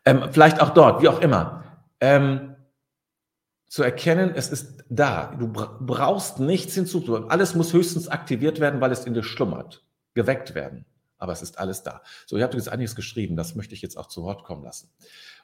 Ähm, 0.05 0.29
vielleicht 0.31 0.61
auch 0.61 0.71
dort, 0.71 1.03
wie 1.03 1.09
auch 1.09 1.21
immer. 1.21 1.65
Ähm, 2.01 2.57
zu 3.67 3.83
erkennen, 3.83 4.33
es 4.35 4.51
ist 4.51 4.85
da. 4.91 5.35
Du 5.39 5.49
brauchst 5.49 6.41
nichts 6.41 6.75
hinzuzufügen. 6.75 7.31
Alles 7.31 7.55
muss 7.55 7.73
höchstens 7.73 8.09
aktiviert 8.09 8.61
werden, 8.61 8.81
weil 8.81 8.93
es 8.93 9.07
in 9.07 9.15
dir 9.15 9.23
schlummert, 9.23 9.87
geweckt 10.13 10.55
werden. 10.55 10.85
Aber 11.23 11.33
es 11.33 11.41
ist 11.41 11.61
alles 11.61 11.85
da. 11.85 12.03
So, 12.27 12.37
ihr 12.37 12.43
habt 12.43 12.55
jetzt 12.55 12.69
einiges 12.69 12.97
geschrieben, 12.97 13.37
das 13.37 13.55
möchte 13.55 13.75
ich 13.75 13.81
jetzt 13.81 13.97
auch 13.97 14.09
zu 14.09 14.25
Wort 14.25 14.43
kommen 14.43 14.65
lassen. 14.65 14.91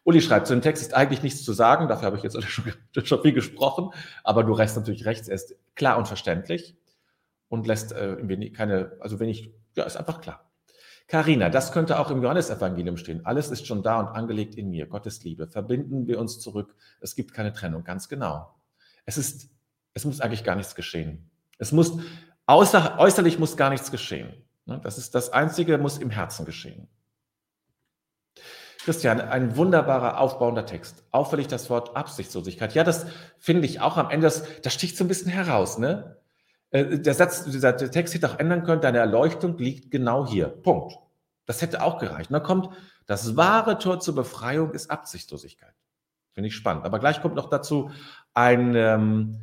Uli 0.03 0.21
schreibt, 0.21 0.49
zu 0.49 0.53
dem 0.53 0.61
Text 0.61 0.83
ist 0.83 0.93
eigentlich 0.93 1.23
nichts 1.23 1.45
zu 1.45 1.53
sagen, 1.53 1.87
dafür 1.87 2.07
habe 2.07 2.17
ich 2.17 2.25
jetzt 2.25 2.43
schon, 2.51 2.73
schon 3.05 3.23
viel 3.23 3.33
gesprochen, 3.33 3.91
aber 4.25 4.43
du 4.43 4.53
reichst 4.55 4.75
natürlich 4.75 5.05
rechts, 5.05 5.29
er 5.29 5.37
ist 5.37 5.55
klar 5.77 5.97
und 5.97 6.09
verständlich 6.09 6.77
und 7.49 7.69
lässt 7.69 7.93
äh, 7.93 8.51
keine, 8.51 8.97
also 8.99 9.21
wenn 9.21 9.29
ich, 9.29 9.53
ja, 9.77 9.85
ist 9.85 9.97
einfach 9.97 10.21
klar. 10.21 10.51
Karina, 11.07 11.49
das 11.49 11.71
könnte 11.71 12.01
auch 12.01 12.11
im 12.11 12.25
Johannesevangelium 12.25 12.97
stehen. 12.97 13.25
Alles 13.25 13.53
ist 13.53 13.65
schon 13.65 13.85
da 13.85 14.01
und 14.01 14.09
angelegt 14.09 14.57
in 14.57 14.71
mir. 14.71 14.87
Gottes 14.87 15.23
Liebe. 15.23 15.47
Verbinden 15.47 16.09
wir 16.09 16.19
uns 16.19 16.41
zurück. 16.41 16.75
Es 17.01 17.15
gibt 17.15 17.33
keine 17.33 17.53
Trennung. 17.53 17.85
Ganz 17.85 18.09
genau. 18.09 18.53
Es 19.07 19.17
ist, 19.17 19.49
es 19.95 20.05
muss 20.05 20.21
eigentlich 20.21 20.43
gar 20.43 20.57
nichts 20.57 20.75
geschehen. 20.75 21.31
Es 21.57 21.71
muss, 21.71 21.99
außer, 22.47 22.99
äußerlich 22.99 23.39
muss 23.39 23.57
gar 23.57 23.71
nichts 23.71 23.93
geschehen. 23.93 24.48
Ne, 24.69 24.79
das 24.83 24.99
ist 24.99 25.15
das 25.15 25.33
Einzige, 25.33 25.79
muss 25.79 25.97
im 25.97 26.11
Herzen 26.11 26.45
geschehen. 26.45 26.89
Christian, 28.85 29.19
ein 29.19 29.57
wunderbarer, 29.57 30.21
aufbauender 30.21 30.67
Text. 30.67 31.05
Auffällig 31.11 31.49
das 31.49 31.71
Wort 31.71 31.97
Absichtslosigkeit. 31.97 32.75
Ja, 32.75 32.85
das 32.85 33.07
finde 33.39 33.67
ich 33.67 33.81
auch 33.81 33.97
am 33.97 34.11
Ende, 34.11 34.27
das, 34.27 34.45
das 34.61 34.75
sticht 34.75 34.97
so 34.99 35.05
ein 35.05 35.09
bisschen 35.09 35.31
heraus. 35.31 35.79
Ne? 35.79 36.19
Äh, 36.71 36.99
der 36.99 37.15
Satz, 37.15 37.45
dieser 37.45 37.77
Text 37.79 38.15
hätte 38.15 38.31
auch 38.31 38.39
ändern 38.39 38.63
können, 38.63 38.83
deine 38.83 38.99
Erleuchtung 38.99 39.57
liegt 39.57 39.91
genau 39.91 40.27
hier. 40.27 40.49
Punkt. 40.49 40.99
Das 41.47 41.63
hätte 41.63 41.83
auch 41.83 41.99
gereicht. 41.99 42.29
Und 42.29 42.35
dann 42.35 42.43
kommt, 42.43 42.69
das 43.07 43.39
wahre 43.39 43.79
Tor 43.79 44.01
zur 44.01 44.15
Befreiung 44.15 44.73
ist 44.73 44.91
Absichtslosigkeit. 44.91 45.75
Finde 46.33 46.49
ich 46.49 46.55
spannend. 46.55 46.85
Aber 46.85 46.99
gleich 46.99 47.23
kommt 47.23 47.37
noch 47.37 47.49
dazu 47.49 47.91
ein, 48.35 48.75
ähm, 48.75 49.41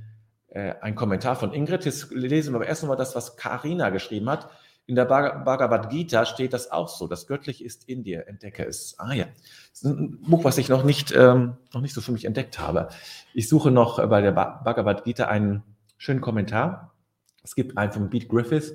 äh, 0.50 0.76
ein 0.82 0.94
Kommentar 0.94 1.36
von 1.36 1.52
Ingrid. 1.52 1.84
Jetzt 1.84 2.12
lesen 2.12 2.54
wir 2.54 2.58
aber 2.58 2.68
erst 2.68 2.84
nochmal 2.84 2.98
das, 2.98 3.16
was 3.16 3.38
Karina 3.38 3.90
geschrieben 3.90 4.30
hat. 4.30 4.50
In 4.88 4.96
der 4.96 5.06
Bhagavad 5.06 5.90
Gita 5.90 6.26
steht 6.26 6.54
das 6.54 6.72
auch 6.72 6.88
so. 6.88 7.08
Das 7.08 7.26
Göttliche 7.26 7.64
ist 7.64 7.90
in 7.90 8.04
dir, 8.04 8.28
entdecke 8.28 8.64
es. 8.66 8.96
Ah 9.00 9.14
ja, 9.14 9.26
das 9.72 9.82
ist 9.82 9.86
ein 9.86 10.22
Buch, 10.22 10.44
was 10.44 10.60
ich 10.60 10.70
noch 10.70 10.84
nicht, 10.84 11.12
ähm, 11.16 11.58
noch 11.74 11.82
nicht 11.82 11.94
so 11.94 12.02
für 12.02 12.12
mich 12.12 12.26
entdeckt 12.26 12.60
habe. 12.60 12.90
Ich 13.34 13.50
suche 13.50 13.72
noch 13.72 13.98
bei 14.10 14.22
der 14.22 14.32
Bhagavad 14.32 15.04
Gita 15.04 15.26
einen 15.26 15.64
schönen 15.98 16.22
Kommentar. 16.22 16.94
Es 17.44 17.56
gibt 17.56 17.78
einen 17.78 17.92
von 17.92 18.10
Pete 18.10 18.28
Griffiths, 18.28 18.74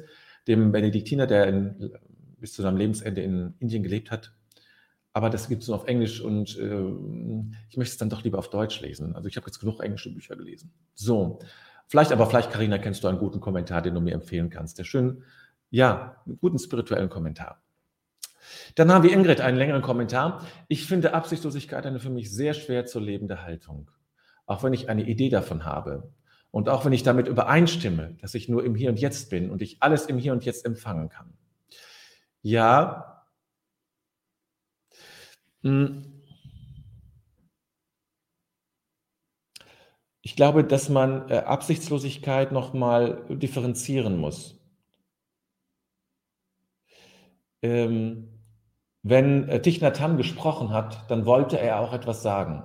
dem 0.49 0.73
Benediktiner, 0.73 1.27
der 1.27 1.47
in, 1.47 1.93
bis 2.39 2.55
zu 2.55 2.63
seinem 2.63 2.77
Lebensende 2.77 3.23
in 3.23 3.55
Indien 3.61 3.83
gelebt 3.83 4.11
hat. 4.11 4.33
Aber 5.13 5.31
das 5.31 5.49
gibt 5.49 5.63
es 5.63 5.69
nur 5.69 5.77
auf 5.77 5.87
Englisch 5.87 6.21
und 6.21 6.57
äh, 6.59 6.85
ich 7.69 7.77
möchte 7.77 7.93
es 7.93 7.99
dann 7.99 8.11
doch 8.11 8.23
lieber 8.23 8.39
auf 8.39 8.51
Deutsch 8.51 8.81
lesen. 8.81 9.15
Also 9.17 9.29
ich 9.29 9.37
habe 9.37 9.47
jetzt 9.47 9.59
genug 9.59 9.81
englische 9.81 10.13
Bücher 10.13 10.37
gelesen. 10.37 10.73
So, 10.95 11.41
vielleicht 11.89 12.13
aber, 12.13 12.27
vielleicht, 12.27 12.51
Karina, 12.51 12.79
kennst 12.79 13.03
du 13.03 13.09
einen 13.09 13.19
guten 13.19 13.41
Kommentar, 13.41 13.83
den 13.83 13.95
du 13.95 14.01
mir 14.01 14.15
empfehlen 14.15 14.51
kannst. 14.51 14.79
Der 14.79 14.85
schön, 14.85 15.25
ja, 15.71 16.17
einen 16.27 16.39
guten 16.39 16.59
spirituellen 16.59 17.09
Kommentar. 17.09 17.63
Dann 18.75 18.93
haben 18.93 19.05
wir 19.05 19.13
Ingrid 19.13 19.41
einen 19.41 19.57
längeren 19.57 19.83
Kommentar. 19.83 20.47
Ich 20.69 20.87
finde 20.87 21.15
Absichtlosigkeit 21.15 21.87
eine 21.87 22.01
für 22.01 22.11
mich 22.11 22.33
sehr 22.33 22.55
schwer 22.55 22.87
zu 22.87 23.01
lebende 23.01 23.43
Haltung. 23.43 23.91
Auch 24.47 24.63
wenn 24.63 24.73
ich 24.73 24.89
eine 24.89 25.07
Idee 25.07 25.29
davon 25.29 25.65
habe. 25.65 26.13
Und 26.51 26.69
auch 26.69 26.85
wenn 26.85 26.93
ich 26.93 27.05
damit 27.05 27.29
übereinstimme, 27.29 28.17
dass 28.21 28.35
ich 28.35 28.49
nur 28.49 28.65
im 28.65 28.75
Hier 28.75 28.91
und 28.91 28.99
Jetzt 28.99 29.31
bin 29.31 29.51
und 29.51 29.63
ich 29.63 29.83
alles 29.83 30.07
im 30.07 30.19
Hier 30.19 30.33
und 30.33 30.45
Jetzt 30.45 30.65
empfangen 30.65 31.09
kann. 31.09 31.33
Ja. 32.43 33.25
Hm. 35.63 36.21
Ich 40.23 40.37
glaube, 40.37 40.65
dass 40.65 40.89
man 40.89 41.31
äh, 41.31 41.39
Absichtslosigkeit 41.39 42.53
nochmal 42.53 43.25
differenzieren 43.29 44.19
muss. 44.19 44.60
Ähm, 47.63 48.41
wenn 49.03 49.49
äh, 49.49 49.61
Thich 49.63 49.81
Nhat 49.81 50.01
Hanh 50.01 50.17
gesprochen 50.17 50.71
hat, 50.71 51.11
dann 51.11 51.27
wollte 51.27 51.59
er 51.59 51.81
auch 51.81 51.93
etwas 51.93 52.23
sagen. 52.23 52.63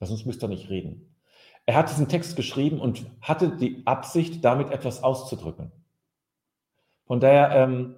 Sonst 0.00 0.26
müsste 0.26 0.46
er 0.46 0.50
nicht 0.50 0.70
reden. 0.70 1.16
Er 1.64 1.74
hat 1.74 1.90
diesen 1.90 2.08
Text 2.08 2.36
geschrieben 2.36 2.80
und 2.80 3.06
hatte 3.20 3.56
die 3.56 3.82
Absicht, 3.86 4.44
damit 4.44 4.70
etwas 4.70 5.02
auszudrücken. 5.02 5.72
Von 7.06 7.20
daher 7.20 7.50
ähm, 7.50 7.96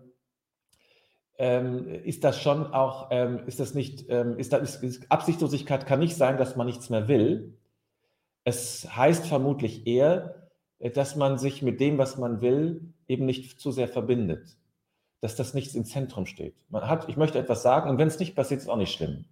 ähm, 1.39 1.87
ist 2.05 2.25
das 2.25 2.41
schon 2.41 2.73
auch, 2.73 3.09
ähm, 3.11 3.41
ist 3.47 3.61
das 3.61 3.75
nicht, 3.75 4.07
ähm, 4.09 4.39
ist 4.39 4.53
das, 4.53 4.77
ist, 4.77 5.11
Absichtlosigkeit 5.11 5.87
kann 5.87 6.01
nicht 6.01 6.17
sein, 6.17 6.37
dass 6.37 6.57
man 6.57 6.67
nichts 6.67 6.91
mehr 6.91 7.09
will. 7.09 7.59
Es 8.45 8.89
heißt 8.97 9.27
vermutlich 9.27 9.87
eher, 9.87 10.49
äh, 10.79 10.91
dass 10.91 11.17
man 11.17 11.39
sich 11.39 11.63
mit 11.63 11.81
dem, 11.81 11.97
was 11.99 12.19
man 12.19 12.41
will, 12.41 12.93
eben 13.07 13.25
nicht 13.25 13.61
zu 13.61 13.71
sehr 13.71 13.89
verbindet. 13.89 14.58
Dass 15.21 15.37
das 15.37 15.55
nichts 15.55 15.75
im 15.75 15.85
Zentrum 15.85 16.27
steht. 16.27 16.55
Man 16.69 16.89
hat, 16.89 17.09
ich 17.09 17.17
möchte 17.17 17.39
etwas 17.39 17.63
sagen 17.63 17.91
und 17.91 17.99
wenn 17.99 18.09
es 18.09 18.19
nicht 18.19 18.37
passiert, 18.37 18.61
ist 18.61 18.69
auch 18.69 18.77
nicht 18.77 18.93
schlimm. 18.93 19.25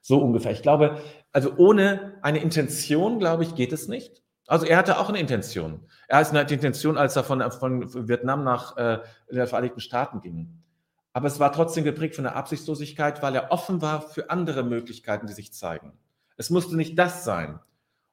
So 0.00 0.18
ungefähr. 0.18 0.52
Ich 0.52 0.62
glaube, 0.62 0.98
also 1.32 1.52
ohne 1.56 2.18
eine 2.22 2.38
Intention, 2.38 3.18
glaube 3.18 3.44
ich, 3.44 3.54
geht 3.54 3.72
es 3.72 3.86
nicht. 3.86 4.22
Also 4.46 4.66
er 4.66 4.78
hatte 4.78 4.98
auch 4.98 5.08
eine 5.08 5.20
Intention. 5.20 5.86
Er 6.08 6.18
hatte 6.18 6.30
eine 6.30 6.50
Intention, 6.50 6.98
als 6.98 7.14
er 7.14 7.22
von, 7.22 7.48
von 7.52 8.08
Vietnam 8.08 8.42
nach 8.42 8.76
äh, 8.76 8.98
den 9.30 9.46
Vereinigten 9.46 9.80
Staaten 9.80 10.20
ging. 10.20 10.60
Aber 11.12 11.28
es 11.28 11.38
war 11.38 11.52
trotzdem 11.52 11.84
geprägt 11.84 12.14
von 12.14 12.24
der 12.24 12.36
Absichtslosigkeit, 12.36 13.22
weil 13.22 13.34
er 13.34 13.52
offen 13.52 13.82
war 13.82 14.00
für 14.00 14.30
andere 14.30 14.62
Möglichkeiten, 14.62 15.26
die 15.26 15.32
sich 15.32 15.52
zeigen. 15.52 15.92
Es 16.36 16.50
musste 16.50 16.76
nicht 16.76 16.98
das 16.98 17.24
sein. 17.24 17.60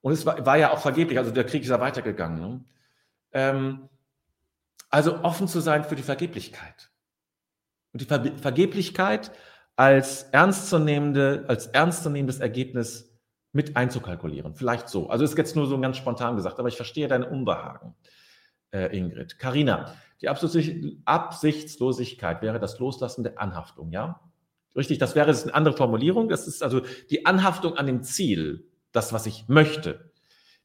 Und 0.02 0.14
es 0.14 0.26
war, 0.26 0.46
war 0.46 0.58
ja 0.58 0.72
auch 0.72 0.80
vergeblich, 0.80 1.18
also 1.18 1.32
der 1.32 1.46
Krieg 1.46 1.64
ist 1.64 1.70
ja 1.70 1.80
weitergegangen. 1.80 2.40
Ne? 2.40 2.66
Ähm, 3.32 3.90
also 4.90 5.24
offen 5.24 5.48
zu 5.48 5.60
sein 5.60 5.84
für 5.84 5.96
die 5.96 6.04
Vergeblichkeit. 6.04 6.90
Und 7.94 8.02
die 8.02 8.06
Ver 8.06 8.38
Vergeblichkeit 8.38 9.32
als 9.76 10.24
ernstzunehmende, 10.24 11.46
als 11.48 11.68
ernstzunehmendes 11.68 12.40
Ergebnis 12.40 13.16
mit 13.52 13.78
einzukalkulieren. 13.78 14.56
Vielleicht 14.56 14.90
so. 14.90 15.08
Also 15.10 15.24
ist 15.24 15.38
jetzt 15.38 15.56
nur 15.56 15.68
so 15.68 15.80
ganz 15.80 15.98
spontan 15.98 16.36
gesagt, 16.36 16.58
aber 16.60 16.68
ich 16.68 16.76
verstehe 16.76 17.08
deine 17.08 17.30
Unbehagen, 17.30 17.94
äh, 18.72 18.98
Ingrid. 18.98 19.38
Karina, 19.40 19.94
die 20.22 20.30
Absichtslosigkeit 20.30 22.42
wäre 22.42 22.60
das 22.60 22.80
Loslassen 22.80 23.24
der 23.24 23.40
Anhaftung, 23.40 23.92
ja? 23.92 24.20
Richtig, 24.76 24.98
das 25.00 25.16
wäre 25.16 25.32
eine 25.32 25.54
andere 25.54 25.76
Formulierung. 25.76 26.30
Das 26.30 26.48
ist 26.48 26.62
also 26.62 26.82
die 27.10 27.26
Anhaftung 27.26 27.78
an 27.78 27.88
dem 27.88 28.04
Ziel, 28.04 28.70
das, 28.92 29.14
was 29.14 29.26
ich 29.26 29.48
möchte. 29.48 30.12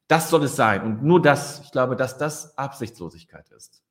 Das 0.07 0.29
soll 0.29 0.45
es 0.45 0.57
sein. 0.57 0.83
Und 0.83 1.03
nur 1.03 1.23
das, 1.23 1.63
ich 1.65 1.73
glaube, 1.73 1.97
dass 1.97 2.19
das 2.19 2.59
Absichtslosigkeit 2.59 3.49
ist. 3.51 3.83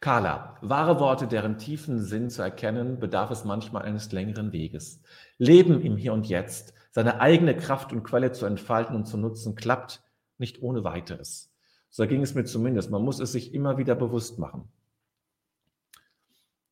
Carla, 0.00 0.56
wahre 0.62 0.98
Worte, 0.98 1.26
deren 1.26 1.58
tiefen 1.58 2.00
Sinn 2.00 2.30
zu 2.30 2.40
erkennen, 2.40 2.98
bedarf 2.98 3.30
es 3.30 3.44
manchmal 3.44 3.82
eines 3.82 4.12
längeren 4.12 4.50
Weges. 4.50 5.02
Leben 5.36 5.82
im 5.82 5.98
Hier 5.98 6.14
und 6.14 6.26
Jetzt, 6.26 6.72
seine 6.90 7.20
eigene 7.20 7.54
Kraft 7.54 7.92
und 7.92 8.02
Quelle 8.02 8.32
zu 8.32 8.46
entfalten 8.46 8.96
und 8.96 9.04
zu 9.04 9.18
nutzen, 9.18 9.54
klappt 9.56 10.02
nicht 10.38 10.62
ohne 10.62 10.84
weiteres. 10.84 11.52
So 11.90 12.06
ging 12.06 12.22
es 12.22 12.34
mir 12.34 12.44
zumindest. 12.44 12.90
Man 12.90 13.02
muss 13.02 13.20
es 13.20 13.32
sich 13.32 13.52
immer 13.52 13.76
wieder 13.76 13.94
bewusst 13.94 14.38
machen. 14.38 14.72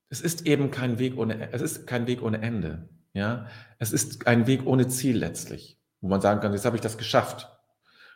Es 0.08 0.23
ist 0.23 0.47
eben 0.47 0.70
kein 0.70 0.99
Weg 0.99 1.18
ohne, 1.18 1.52
es 1.52 1.61
ist 1.61 1.87
kein 1.87 2.06
Weg 2.06 2.23
ohne 2.23 2.40
Ende. 2.40 2.88
Ja, 3.12 3.47
es 3.78 3.92
ist 3.92 4.26
ein 4.26 4.47
Weg 4.47 4.66
ohne 4.66 4.88
Ziel 4.88 5.18
letztlich, 5.18 5.78
wo 6.00 6.08
man 6.08 6.23
sagen 6.23 6.40
kann, 6.40 6.52
jetzt 6.52 6.64
habe 6.64 6.76
ich 6.76 6.82
das 6.82 6.97
geschafft. 6.97 7.50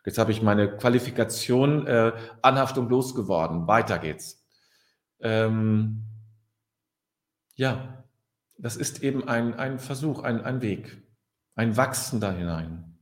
Jetzt 0.06 0.18
habe 0.18 0.32
ich 0.32 0.40
meine 0.40 0.76
Qualifikation, 0.76 1.86
äh, 1.86 2.12
Anhaftung 2.40 2.88
losgeworden. 2.88 3.66
Weiter 3.66 3.98
geht's. 3.98 4.41
Ähm, 5.22 6.04
ja, 7.54 8.04
das 8.58 8.76
ist 8.76 9.02
eben 9.02 9.28
ein, 9.28 9.54
ein 9.54 9.78
Versuch, 9.78 10.22
ein, 10.22 10.40
ein 10.40 10.62
Weg, 10.62 11.02
ein 11.54 11.76
Wachsen 11.76 12.20
da 12.20 12.32
hinein. 12.32 12.98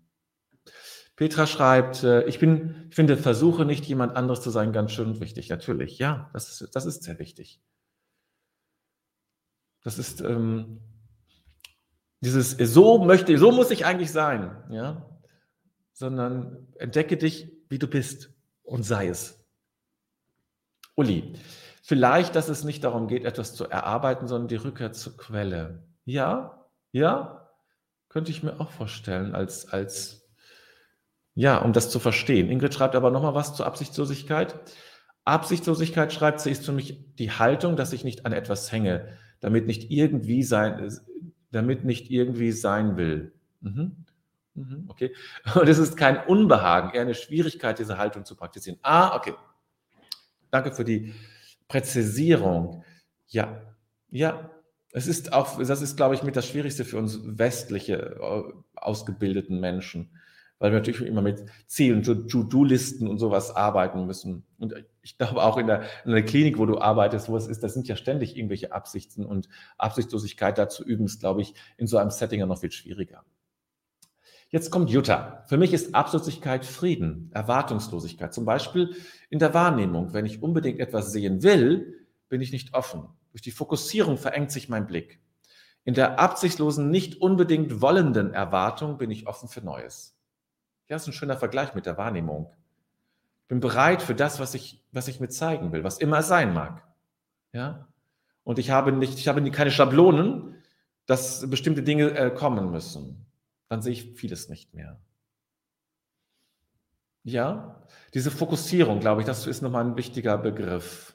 Petra 1.16 1.46
schreibt, 1.46 2.02
äh, 2.02 2.24
ich 2.24 2.38
bin, 2.38 2.86
ich 2.88 2.94
finde, 2.94 3.16
versuche 3.18 3.66
nicht 3.66 3.84
jemand 3.84 4.16
anderes 4.16 4.40
zu 4.40 4.48
sein, 4.48 4.72
ganz 4.72 4.92
schön 4.92 5.20
wichtig. 5.20 5.50
Natürlich, 5.50 5.98
ja, 5.98 6.30
das 6.32 6.60
ist, 6.60 6.74
das 6.74 6.86
ist 6.86 7.02
sehr 7.02 7.18
wichtig. 7.18 7.60
Das 9.82 9.98
ist 9.98 10.22
ähm, 10.22 10.80
dieses, 12.20 12.52
so 12.52 13.04
möchte, 13.04 13.36
so 13.36 13.52
muss 13.52 13.70
ich 13.70 13.84
eigentlich 13.84 14.12
sein, 14.12 14.64
ja, 14.70 15.20
sondern 15.92 16.68
entdecke 16.78 17.18
dich, 17.18 17.52
wie 17.68 17.78
du 17.78 17.86
bist 17.86 18.32
und 18.62 18.82
sei 18.84 19.08
es. 19.08 19.44
Uli, 20.96 21.34
Vielleicht, 21.90 22.36
dass 22.36 22.48
es 22.48 22.62
nicht 22.62 22.84
darum 22.84 23.08
geht, 23.08 23.24
etwas 23.24 23.56
zu 23.56 23.68
erarbeiten, 23.68 24.28
sondern 24.28 24.46
die 24.46 24.54
Rückkehr 24.54 24.92
zur 24.92 25.16
Quelle. 25.16 25.82
Ja, 26.04 26.68
ja, 26.92 27.50
könnte 28.08 28.30
ich 28.30 28.44
mir 28.44 28.60
auch 28.60 28.70
vorstellen, 28.70 29.34
als, 29.34 29.68
als, 29.72 30.30
ja, 31.34 31.56
um 31.56 31.72
das 31.72 31.90
zu 31.90 31.98
verstehen. 31.98 32.48
Ingrid 32.48 32.74
schreibt 32.74 32.94
aber 32.94 33.10
nochmal 33.10 33.34
was 33.34 33.56
zur 33.56 33.66
Absichtslosigkeit. 33.66 34.54
Absichtslosigkeit, 35.24 36.12
schreibt 36.12 36.38
sie, 36.38 36.52
ist 36.52 36.64
für 36.64 36.70
mich 36.70 37.16
die 37.16 37.32
Haltung, 37.32 37.74
dass 37.74 37.92
ich 37.92 38.04
nicht 38.04 38.24
an 38.24 38.32
etwas 38.32 38.70
hänge, 38.70 39.08
damit 39.40 39.66
nicht 39.66 39.90
irgendwie 39.90 40.44
sein, 40.44 40.96
damit 41.50 41.84
nicht 41.84 42.08
irgendwie 42.08 42.52
sein 42.52 42.96
will. 42.98 43.32
Mhm. 43.62 44.04
Mhm, 44.54 44.84
okay. 44.86 45.12
Und 45.56 45.68
es 45.68 45.78
ist 45.78 45.96
kein 45.96 46.24
Unbehagen, 46.24 46.94
eher 46.94 47.02
eine 47.02 47.14
Schwierigkeit, 47.14 47.80
diese 47.80 47.98
Haltung 47.98 48.24
zu 48.24 48.36
praktizieren. 48.36 48.78
Ah, 48.82 49.16
okay. 49.16 49.34
Danke 50.52 50.70
für 50.70 50.84
die, 50.84 51.12
Präzisierung. 51.70 52.82
Ja, 53.28 53.62
ja, 54.10 54.50
es 54.92 55.06
ist 55.06 55.32
auch, 55.32 55.62
das 55.62 55.82
ist, 55.82 55.96
glaube 55.96 56.16
ich, 56.16 56.24
mit 56.24 56.34
das 56.34 56.46
Schwierigste 56.48 56.84
für 56.84 56.98
uns 56.98 57.20
westliche 57.22 58.16
äh, 58.20 58.52
ausgebildeten 58.74 59.60
Menschen, 59.60 60.10
weil 60.58 60.72
wir 60.72 60.78
natürlich 60.80 61.02
immer 61.02 61.22
mit 61.22 61.44
Zielen, 61.68 62.02
To-Do-Listen 62.02 63.06
und 63.06 63.18
sowas 63.18 63.54
arbeiten 63.54 64.04
müssen. 64.04 64.44
Und 64.58 64.74
ich 65.00 65.16
glaube 65.16 65.42
auch 65.42 65.58
in 65.58 65.68
der, 65.68 65.84
in 66.04 66.10
der 66.10 66.24
Klinik, 66.24 66.58
wo 66.58 66.66
du 66.66 66.78
arbeitest, 66.78 67.28
wo 67.28 67.36
es 67.36 67.46
ist, 67.46 67.62
da 67.62 67.68
sind 67.68 67.86
ja 67.86 67.94
ständig 67.94 68.36
irgendwelche 68.36 68.72
Absichten 68.72 69.24
und 69.24 69.48
Absichtslosigkeit 69.78 70.58
dazu 70.58 70.84
üben, 70.84 71.04
ist, 71.04 71.20
glaube 71.20 71.40
ich, 71.40 71.54
in 71.76 71.86
so 71.86 71.98
einem 71.98 72.10
Setting 72.10 72.40
ja 72.40 72.46
noch 72.46 72.58
viel 72.58 72.72
schwieriger. 72.72 73.24
Jetzt 74.48 74.72
kommt 74.72 74.90
Jutta. 74.90 75.44
Für 75.46 75.56
mich 75.56 75.72
ist 75.72 75.94
Absichtslosigkeit 75.94 76.66
Frieden, 76.66 77.30
Erwartungslosigkeit. 77.32 78.34
Zum 78.34 78.44
Beispiel 78.44 78.96
in 79.30 79.38
der 79.38 79.54
Wahrnehmung. 79.54 80.12
Wenn 80.12 80.26
ich 80.26 80.42
unbedingt 80.42 80.78
etwas 80.78 81.12
sehen 81.12 81.42
will, 81.42 82.06
bin 82.28 82.40
ich 82.42 82.52
nicht 82.52 82.74
offen. 82.74 83.08
Durch 83.32 83.42
die 83.42 83.50
Fokussierung 83.50 84.18
verengt 84.18 84.50
sich 84.50 84.68
mein 84.68 84.86
Blick. 84.86 85.20
In 85.84 85.94
der 85.94 86.18
absichtslosen, 86.18 86.90
nicht 86.90 87.22
unbedingt 87.22 87.80
wollenden 87.80 88.34
Erwartung 88.34 88.98
bin 88.98 89.10
ich 89.10 89.26
offen 89.26 89.48
für 89.48 89.62
Neues. 89.62 90.14
Ja, 90.88 90.96
das 90.96 91.02
ist 91.02 91.08
ein 91.08 91.12
schöner 91.14 91.38
Vergleich 91.38 91.74
mit 91.74 91.86
der 91.86 91.96
Wahrnehmung. 91.96 92.52
Ich 93.42 93.48
bin 93.48 93.60
bereit 93.60 94.02
für 94.02 94.14
das, 94.14 94.38
was 94.38 94.54
ich, 94.54 94.84
was 94.92 95.08
ich 95.08 95.20
mir 95.20 95.28
zeigen 95.28 95.72
will, 95.72 95.82
was 95.82 95.98
immer 95.98 96.22
sein 96.22 96.52
mag. 96.52 96.86
Ja? 97.52 97.88
Und 98.44 98.58
ich 98.58 98.70
habe 98.70 98.92
nicht, 98.92 99.18
ich 99.18 99.28
habe 99.28 99.48
keine 99.50 99.70
Schablonen, 99.70 100.56
dass 101.06 101.48
bestimmte 101.48 101.82
Dinge 101.82 102.10
äh, 102.16 102.30
kommen 102.30 102.70
müssen 102.70 103.26
dann 103.70 103.82
sehe 103.82 103.92
ich 103.92 104.14
vieles 104.16 104.48
nicht 104.48 104.74
mehr. 104.74 105.00
Ja, 107.22 107.86
diese 108.14 108.30
Fokussierung, 108.30 109.00
glaube 109.00 109.20
ich, 109.20 109.26
das 109.26 109.46
ist 109.46 109.62
nochmal 109.62 109.84
ein 109.84 109.96
wichtiger 109.96 110.38
Begriff. 110.38 111.14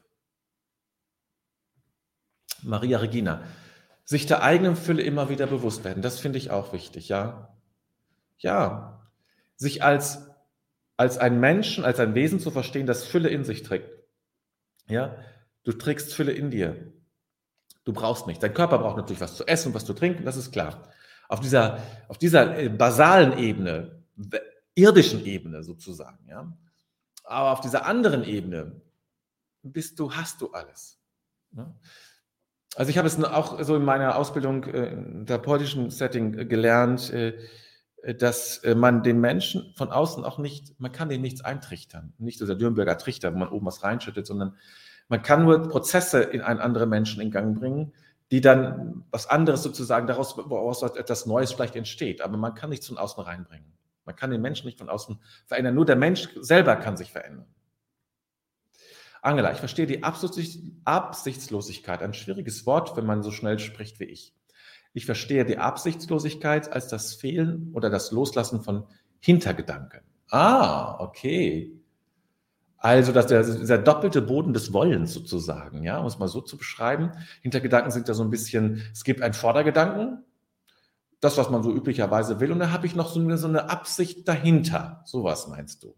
Maria 2.62 3.00
Regina, 3.00 3.44
sich 4.04 4.26
der 4.26 4.44
eigenen 4.44 4.76
Fülle 4.76 5.02
immer 5.02 5.30
wieder 5.30 5.48
bewusst 5.48 5.84
werden, 5.84 6.02
das 6.02 6.20
finde 6.20 6.38
ich 6.38 6.52
auch 6.52 6.74
wichtig, 6.74 7.10
ja. 7.10 7.56
Ja, 8.38 9.10
sich 9.56 9.84
als, 9.84 10.30
als 10.98 11.18
ein 11.18 11.40
Menschen, 11.40 11.86
als 11.86 12.00
ein 12.00 12.16
Wesen 12.16 12.40
zu 12.40 12.52
verstehen, 12.52 12.86
das 12.86 13.06
Fülle 13.06 13.30
in 13.30 13.44
sich 13.44 13.64
trägt. 13.64 13.90
Ja, 14.88 15.18
du 15.64 15.72
trägst 15.72 16.14
Fülle 16.14 16.34
in 16.34 16.52
dir. 16.52 16.94
Du 17.86 17.94
brauchst 17.94 18.28
nichts. 18.28 18.42
Dein 18.42 18.54
Körper 18.54 18.80
braucht 18.80 18.98
natürlich 18.98 19.22
was 19.22 19.36
zu 19.36 19.48
essen, 19.48 19.74
was 19.74 19.86
zu 19.86 19.94
trinken, 19.94 20.26
das 20.26 20.38
ist 20.38 20.52
klar 20.52 20.92
auf 21.28 21.40
dieser, 21.40 21.80
auf 22.08 22.18
dieser 22.18 22.58
äh, 22.58 22.70
basalen 22.70 23.38
Ebene, 23.38 24.04
irdischen 24.76 25.26
Ebene 25.26 25.64
sozusagen, 25.64 26.28
ja. 26.28 26.52
Aber 27.24 27.52
auf 27.52 27.62
dieser 27.62 27.86
anderen 27.86 28.24
Ebene 28.24 28.82
bist 29.64 30.00
du, 30.00 30.14
hast 30.14 30.42
du 30.42 30.52
alles. 30.52 31.00
Ne? 31.52 31.74
Also 32.76 32.90
ich 32.92 32.98
habe 32.98 33.08
es 33.08 33.22
auch 33.24 33.64
so 33.64 33.76
in 33.76 33.84
meiner 33.84 34.16
Ausbildung 34.16 34.66
äh, 34.66 34.92
im 34.92 35.26
therapeutischen 35.26 35.90
Setting 35.90 36.38
äh, 36.38 36.46
gelernt, 36.46 37.12
dass 38.20 38.62
man 38.76 39.02
den 39.02 39.20
Menschen 39.20 39.74
von 39.76 39.90
außen 39.90 40.24
auch 40.24 40.38
nicht, 40.38 40.80
man 40.80 40.92
kann 40.92 41.10
denen 41.10 41.24
nichts 41.24 41.42
eintrichtern. 41.42 42.14
Nicht 42.20 42.38
so 42.38 42.46
der 42.46 42.56
Dürnberger 42.56 43.00
Trichter, 43.00 43.34
wo 43.34 43.38
man 43.40 43.50
oben 43.50 43.66
was 43.66 43.82
reinschüttet, 43.82 44.28
sondern 44.28 44.56
man 45.08 45.24
kann 45.24 45.44
nur 45.44 45.68
Prozesse 45.68 46.22
in 46.22 46.42
einen 46.42 46.60
anderen 46.60 46.90
Menschen 46.90 47.20
in 47.20 47.32
Gang 47.32 47.60
bringen, 47.60 47.94
die 48.32 48.42
dann 48.42 49.06
was 49.10 49.28
anderes 49.28 49.64
sozusagen 49.64 50.06
daraus, 50.06 50.38
woraus 50.38 50.84
etwas 50.84 51.26
Neues 51.26 51.52
vielleicht 51.52 51.76
entsteht. 51.76 52.22
Aber 52.22 52.38
man 52.38 52.54
kann 52.54 52.70
nichts 52.70 52.88
von 52.88 53.00
außen 53.00 53.24
reinbringen. 53.24 53.75
Man 54.06 54.16
kann 54.16 54.32
den 54.32 54.42
Menschen 54.42 54.68
nicht 54.68 54.78
von 54.78 54.90
außen 54.90 55.20
verändern. 55.46 55.76
Nur 55.76 55.86
der 55.86 55.96
Mensch 55.96 56.30
selber 56.40 56.76
kann 56.76 56.98
sich 56.98 57.12
verändern. 57.12 57.48
Angela, 59.22 59.52
ich 59.52 59.58
verstehe 59.58 59.88
die 59.88 60.04
Absichtslosigkeit, 60.04 62.04
ein 62.04 62.14
schwieriges 62.14 62.68
Wort, 62.68 62.96
wenn 62.96 63.08
man 63.08 63.24
so 63.24 63.32
schnell 63.32 63.58
spricht 63.58 64.00
wie 64.00 64.06
ich. 64.06 64.36
Ich 64.94 65.06
verstehe 65.06 65.46
die 65.46 65.58
Absichtslosigkeit 65.58 66.72
als 66.72 66.88
das 66.88 67.16
Fehlen 67.16 67.72
oder 67.74 67.90
das 67.90 68.12
Loslassen 68.12 68.62
von 68.62 68.86
Hintergedanken. 69.20 70.02
Ah, 70.30 70.98
okay. 71.00 71.82
Also 72.78 73.12
dass 73.12 73.26
der, 73.26 73.44
dieser 73.44 73.80
doppelte 73.80 74.22
Boden 74.22 74.54
des 74.54 74.72
Wollens 74.72 75.14
sozusagen, 75.14 75.84
ja, 75.84 75.98
um 75.98 76.06
es 76.06 76.20
mal 76.20 76.28
so 76.28 76.42
zu 76.42 76.56
beschreiben. 76.56 77.12
Hintergedanken 77.42 77.90
sind 77.90 78.08
ja 78.08 78.14
so 78.14 78.24
ein 78.24 78.30
bisschen, 78.30 78.84
es 78.94 79.04
gibt 79.04 79.24
einen 79.24 79.34
Vordergedanken, 79.34 80.24
das, 81.26 81.38
was 81.38 81.50
man 81.50 81.64
so 81.64 81.74
üblicherweise 81.74 82.40
will, 82.40 82.52
und 82.52 82.60
dann 82.60 82.72
habe 82.72 82.86
ich 82.86 82.96
noch 82.96 83.10
so 83.10 83.20
eine, 83.20 83.38
so 83.38 83.48
eine 83.48 83.70
Absicht 83.70 84.28
dahinter. 84.28 85.02
Sowas 85.06 85.48
meinst 85.48 85.84
du? 85.84 85.96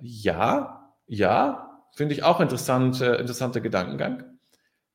Ja, 0.00 0.94
ja, 1.06 1.84
finde 1.92 2.14
ich 2.14 2.22
auch 2.22 2.40
interessant, 2.40 3.00
äh, 3.00 3.16
interessanter 3.16 3.60
Gedankengang. 3.60 4.24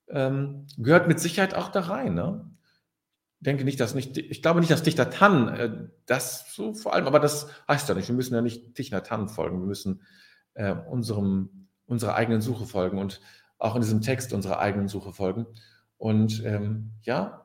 ähm, 0.08 0.68
gehört 0.78 1.08
mit 1.08 1.20
Sicherheit 1.20 1.56
auch 1.56 1.70
da 1.70 1.82
rein. 1.82 2.14
Ne? 2.14 2.56
denke 3.46 3.64
nicht, 3.64 3.80
dass 3.80 3.94
nicht, 3.94 4.18
ich 4.18 4.42
glaube 4.42 4.60
nicht, 4.60 4.72
dass 4.72 4.84
Dichter 4.84 5.10
Tan 5.10 5.48
äh, 5.50 5.88
das 6.06 6.54
so 6.54 6.74
vor 6.74 6.94
allem, 6.94 7.08
aber 7.08 7.20
das 7.20 7.48
heißt 7.68 7.88
ja 7.88 7.96
nicht. 7.96 8.08
Wir 8.08 8.16
müssen 8.16 8.34
ja 8.34 8.42
nicht 8.42 8.78
Dichter 8.78 9.04
Tan 9.04 9.30
folgen. 9.30 9.60
Wir 9.60 9.68
müssen 9.68 10.02
äh, 10.54 10.74
unserem, 10.74 11.68
unserer 11.86 12.16
eigenen 12.16 12.42
Suche 12.42 12.66
folgen 12.66 12.98
und 12.98 13.22
auch 13.58 13.76
in 13.76 13.82
diesem 13.82 14.02
Text 14.02 14.34
unserer 14.34 14.60
eigenen 14.60 14.88
Suche 14.88 15.14
folgen. 15.14 15.46
Und 15.98 16.44
ähm, 16.44 16.92
ja, 17.04 17.45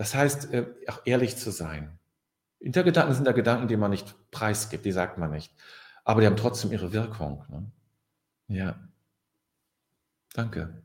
das 0.00 0.14
heißt, 0.14 0.54
äh, 0.54 0.64
auch 0.86 1.02
ehrlich 1.04 1.36
zu 1.36 1.50
sein. 1.50 1.98
Hintergedanken 2.58 3.14
sind 3.14 3.26
da 3.26 3.32
Gedanken, 3.32 3.68
die 3.68 3.76
man 3.76 3.90
nicht 3.90 4.14
preisgibt, 4.30 4.86
die 4.86 4.92
sagt 4.92 5.18
man 5.18 5.30
nicht. 5.30 5.52
Aber 6.04 6.22
die 6.22 6.26
haben 6.26 6.38
trotzdem 6.38 6.72
ihre 6.72 6.94
Wirkung. 6.94 7.44
Ne? 7.50 7.70
Ja. 8.48 8.88
Danke. 10.32 10.82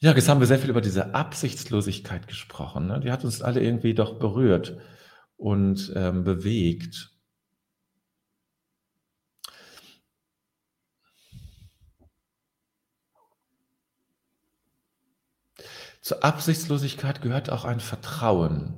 Ja, 0.00 0.12
jetzt 0.12 0.28
haben 0.28 0.40
wir 0.40 0.46
sehr 0.46 0.58
viel 0.58 0.68
über 0.68 0.82
diese 0.82 1.14
Absichtslosigkeit 1.14 2.28
gesprochen. 2.28 2.88
Ne? 2.88 3.00
Die 3.00 3.10
hat 3.10 3.24
uns 3.24 3.40
alle 3.40 3.62
irgendwie 3.62 3.94
doch 3.94 4.18
berührt 4.18 4.76
und 5.38 5.90
ähm, 5.96 6.24
bewegt. 6.24 7.13
Zur 16.04 16.22
Absichtslosigkeit 16.22 17.22
gehört 17.22 17.48
auch 17.48 17.64
ein 17.64 17.80
Vertrauen, 17.80 18.74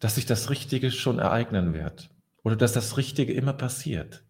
dass 0.00 0.16
sich 0.16 0.26
das 0.26 0.50
Richtige 0.50 0.90
schon 0.90 1.18
ereignen 1.18 1.72
wird 1.72 2.10
oder 2.42 2.56
dass 2.56 2.74
das 2.74 2.98
Richtige 2.98 3.32
immer 3.32 3.54
passiert. 3.54 4.22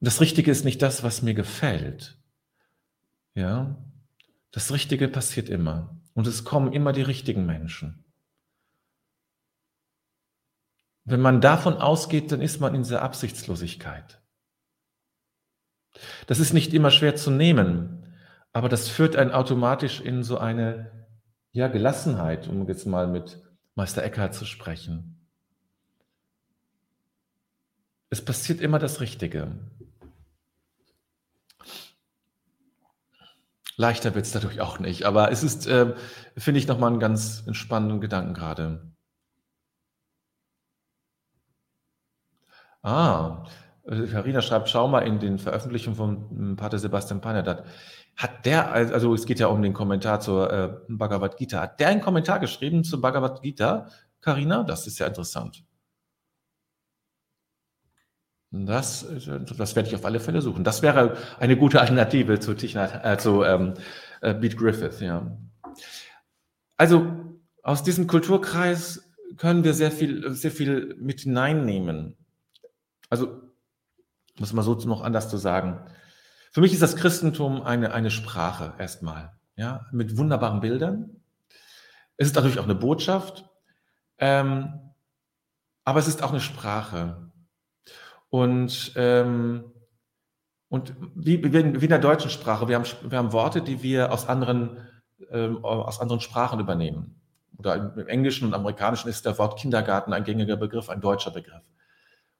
das 0.00 0.20
Richtige 0.20 0.50
ist 0.50 0.66
nicht 0.66 0.82
das, 0.82 1.02
was 1.02 1.22
mir 1.22 1.32
gefällt. 1.32 2.18
Ja, 3.34 3.82
das 4.50 4.70
Richtige 4.70 5.08
passiert 5.08 5.48
immer 5.48 5.98
und 6.12 6.26
es 6.26 6.44
kommen 6.44 6.74
immer 6.74 6.92
die 6.92 7.00
richtigen 7.00 7.46
Menschen. 7.46 8.04
Wenn 11.04 11.22
man 11.22 11.40
davon 11.40 11.78
ausgeht, 11.78 12.30
dann 12.30 12.42
ist 12.42 12.60
man 12.60 12.74
in 12.74 12.82
dieser 12.82 13.00
Absichtslosigkeit. 13.00 14.20
Das 16.26 16.38
ist 16.38 16.52
nicht 16.52 16.74
immer 16.74 16.90
schwer 16.90 17.16
zu 17.16 17.30
nehmen, 17.30 18.03
aber 18.54 18.68
das 18.68 18.88
führt 18.88 19.16
einen 19.16 19.32
automatisch 19.32 20.00
in 20.00 20.22
so 20.22 20.38
eine 20.38 20.90
ja, 21.52 21.68
Gelassenheit, 21.68 22.48
um 22.48 22.66
jetzt 22.68 22.86
mal 22.86 23.08
mit 23.08 23.42
Meister 23.74 24.02
Eckhart 24.02 24.32
zu 24.34 24.44
sprechen. 24.46 25.28
Es 28.10 28.24
passiert 28.24 28.60
immer 28.60 28.78
das 28.78 29.00
Richtige. 29.00 29.58
Leichter 33.76 34.14
wird 34.14 34.24
es 34.24 34.30
dadurch 34.30 34.60
auch 34.60 34.78
nicht, 34.78 35.02
aber 35.02 35.32
es 35.32 35.42
ist, 35.42 35.66
äh, 35.66 35.96
finde 36.36 36.60
ich, 36.60 36.68
nochmal 36.68 36.92
einen 36.92 37.00
ganz 37.00 37.42
entspannenden 37.48 38.00
Gedanken 38.00 38.34
gerade. 38.34 38.88
Ah, 42.84 43.44
Karina 43.86 44.40
schreibt, 44.40 44.68
schau 44.70 44.88
mal 44.88 45.00
in 45.00 45.18
den 45.18 45.38
Veröffentlichungen 45.38 45.96
von 45.96 46.56
Pater 46.56 46.78
Sebastian 46.78 47.20
Panedat. 47.20 47.64
Hat 48.16 48.46
der, 48.46 48.72
also 48.72 49.12
es 49.12 49.26
geht 49.26 49.40
ja 49.40 49.48
um 49.48 49.60
den 49.60 49.74
Kommentar 49.74 50.20
zur 50.20 50.52
äh, 50.52 50.70
Bhagavad 50.88 51.36
Gita, 51.36 51.60
hat 51.60 51.80
der 51.80 51.88
einen 51.88 52.00
Kommentar 52.00 52.38
geschrieben 52.38 52.84
zur 52.84 53.00
Bhagavad 53.00 53.42
Gita, 53.42 53.88
Karina? 54.20 54.62
Das 54.62 54.86
ist 54.86 54.98
ja 54.98 55.06
interessant. 55.06 55.64
Das, 58.50 59.04
das 59.58 59.74
werde 59.74 59.88
ich 59.88 59.94
auf 59.96 60.04
alle 60.04 60.20
Fälle 60.20 60.40
suchen. 60.40 60.62
Das 60.62 60.80
wäre 60.80 61.16
eine 61.40 61.56
gute 61.56 61.80
Alternative 61.80 62.38
zu, 62.38 62.54
Tichnat, 62.54 63.04
äh, 63.04 63.18
zu 63.18 63.42
ähm, 63.42 63.74
äh, 64.20 64.32
Beat 64.32 64.56
Griffith. 64.56 65.00
Ja. 65.00 65.36
Also 66.76 67.40
aus 67.62 67.82
diesem 67.82 68.06
Kulturkreis 68.06 69.10
können 69.38 69.64
wir 69.64 69.74
sehr 69.74 69.90
viel, 69.90 70.32
sehr 70.34 70.52
viel 70.52 70.94
mit 71.00 71.22
hineinnehmen. 71.22 72.16
Also 73.10 73.42
muss 74.38 74.52
man 74.52 74.64
so 74.64 74.74
noch 74.74 75.02
anders 75.02 75.28
zu 75.28 75.36
sagen. 75.36 75.80
Für 76.52 76.60
mich 76.60 76.72
ist 76.72 76.82
das 76.82 76.96
Christentum 76.96 77.62
eine, 77.62 77.92
eine 77.92 78.10
Sprache 78.10 78.74
erstmal, 78.78 79.32
ja, 79.56 79.86
mit 79.92 80.16
wunderbaren 80.16 80.60
Bildern. 80.60 81.20
Es 82.16 82.28
ist 82.28 82.36
natürlich 82.36 82.58
auch 82.58 82.64
eine 82.64 82.74
Botschaft, 82.74 83.44
ähm, 84.18 84.72
aber 85.84 85.98
es 85.98 86.08
ist 86.08 86.22
auch 86.22 86.30
eine 86.30 86.40
Sprache. 86.40 87.30
Und, 88.30 88.92
ähm, 88.96 89.72
und 90.68 90.94
wie, 91.14 91.42
wie, 91.52 91.58
in 91.58 91.88
der 91.88 91.98
deutschen 91.98 92.30
Sprache, 92.30 92.68
wir 92.68 92.76
haben, 92.76 92.86
wir 93.02 93.18
haben 93.18 93.32
Worte, 93.32 93.62
die 93.62 93.82
wir 93.82 94.12
aus 94.12 94.28
anderen, 94.28 94.78
ähm, 95.30 95.64
aus 95.64 96.00
anderen 96.00 96.20
Sprachen 96.20 96.58
übernehmen. 96.60 97.20
Oder 97.58 97.94
im 97.96 98.08
Englischen 98.08 98.46
und 98.48 98.54
Amerikanischen 98.54 99.08
ist 99.08 99.24
der 99.26 99.38
Wort 99.38 99.58
Kindergarten 99.58 100.12
ein 100.12 100.24
gängiger 100.24 100.56
Begriff, 100.56 100.88
ein 100.88 101.00
deutscher 101.00 101.30
Begriff. 101.30 101.62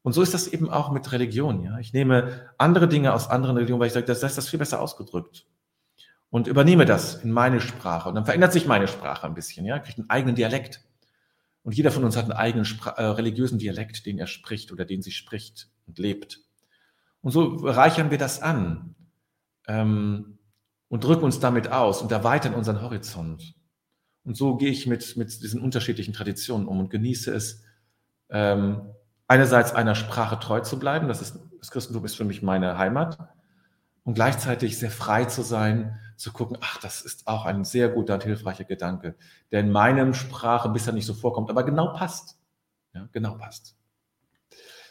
Und 0.04 0.12
so 0.12 0.20
ist 0.20 0.34
das 0.34 0.48
eben 0.48 0.68
auch 0.68 0.92
mit 0.92 1.10
Religion. 1.12 1.64
Ja? 1.64 1.78
Ich 1.78 1.94
nehme 1.94 2.50
andere 2.58 2.88
Dinge 2.88 3.14
aus 3.14 3.30
anderen 3.30 3.56
Religionen, 3.56 3.80
weil 3.80 3.86
ich 3.86 3.94
sage, 3.94 4.04
das, 4.04 4.20
das 4.20 4.32
ist 4.32 4.36
das 4.36 4.48
viel 4.50 4.58
besser 4.58 4.82
ausgedrückt. 4.82 5.46
Und 6.28 6.46
übernehme 6.46 6.84
das 6.84 7.24
in 7.24 7.32
meine 7.32 7.62
Sprache. 7.62 8.10
Und 8.10 8.14
dann 8.14 8.26
verändert 8.26 8.52
sich 8.52 8.66
meine 8.66 8.86
Sprache 8.86 9.26
ein 9.26 9.32
bisschen. 9.32 9.64
Ja? 9.64 9.78
Kriegt 9.78 9.98
einen 9.98 10.10
eigenen 10.10 10.34
Dialekt. 10.34 10.82
Und 11.62 11.74
jeder 11.74 11.90
von 11.90 12.04
uns 12.04 12.18
hat 12.18 12.24
einen 12.24 12.34
eigenen 12.34 12.66
äh, 12.96 13.02
religiösen 13.02 13.58
Dialekt, 13.58 14.04
den 14.04 14.18
er 14.18 14.26
spricht 14.26 14.72
oder 14.72 14.84
den 14.84 15.00
sie 15.00 15.10
spricht 15.10 15.70
und 15.86 15.98
lebt. 15.98 16.40
Und 17.22 17.30
so 17.30 17.56
reichern 17.66 18.10
wir 18.10 18.18
das 18.18 18.42
an 18.42 18.94
ähm, 19.66 20.38
und 20.88 21.02
drücken 21.02 21.24
uns 21.24 21.40
damit 21.40 21.72
aus 21.72 22.02
und 22.02 22.12
erweitern 22.12 22.52
unseren 22.52 22.82
Horizont. 22.82 23.54
Und 24.24 24.36
so 24.36 24.58
gehe 24.58 24.70
ich 24.70 24.86
mit, 24.86 25.16
mit 25.16 25.42
diesen 25.42 25.62
unterschiedlichen 25.62 26.12
Traditionen 26.12 26.68
um 26.68 26.78
und 26.78 26.90
genieße 26.90 27.34
es, 27.34 27.62
ähm, 28.28 28.82
einerseits 29.34 29.74
einer 29.74 29.96
Sprache 29.96 30.38
treu 30.38 30.60
zu 30.60 30.78
bleiben, 30.78 31.08
das, 31.08 31.20
ist, 31.20 31.40
das 31.58 31.72
Christentum 31.72 32.04
ist 32.04 32.14
für 32.14 32.24
mich 32.24 32.40
meine 32.42 32.78
Heimat, 32.78 33.18
und 34.04 34.14
gleichzeitig 34.14 34.78
sehr 34.78 34.92
frei 34.92 35.24
zu 35.24 35.42
sein, 35.42 35.98
zu 36.16 36.32
gucken, 36.32 36.56
ach, 36.60 36.78
das 36.78 37.02
ist 37.02 37.26
auch 37.26 37.44
ein 37.44 37.64
sehr 37.64 37.88
guter 37.88 38.14
und 38.14 38.22
hilfreicher 38.22 38.62
Gedanke, 38.62 39.16
der 39.50 39.60
in 39.60 39.72
meinem 39.72 40.14
Sprache 40.14 40.68
bisher 40.68 40.92
nicht 40.92 41.06
so 41.06 41.14
vorkommt, 41.14 41.50
aber 41.50 41.64
genau 41.64 41.94
passt. 41.94 42.38
Ja, 42.92 43.08
genau 43.10 43.34
passt. 43.34 43.74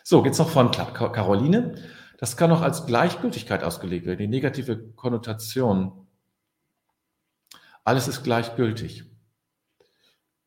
So, 0.03 0.21
geht's 0.21 0.39
noch 0.39 0.49
von 0.49 0.71
Caroline. 0.71 1.75
Das 2.17 2.35
kann 2.35 2.51
auch 2.51 2.61
als 2.61 2.85
Gleichgültigkeit 2.85 3.63
ausgelegt 3.63 4.05
werden, 4.05 4.19
die 4.19 4.27
negative 4.27 4.77
Konnotation. 4.77 6.05
Alles 7.85 8.09
ist 8.09 8.23
gleichgültig. 8.23 9.05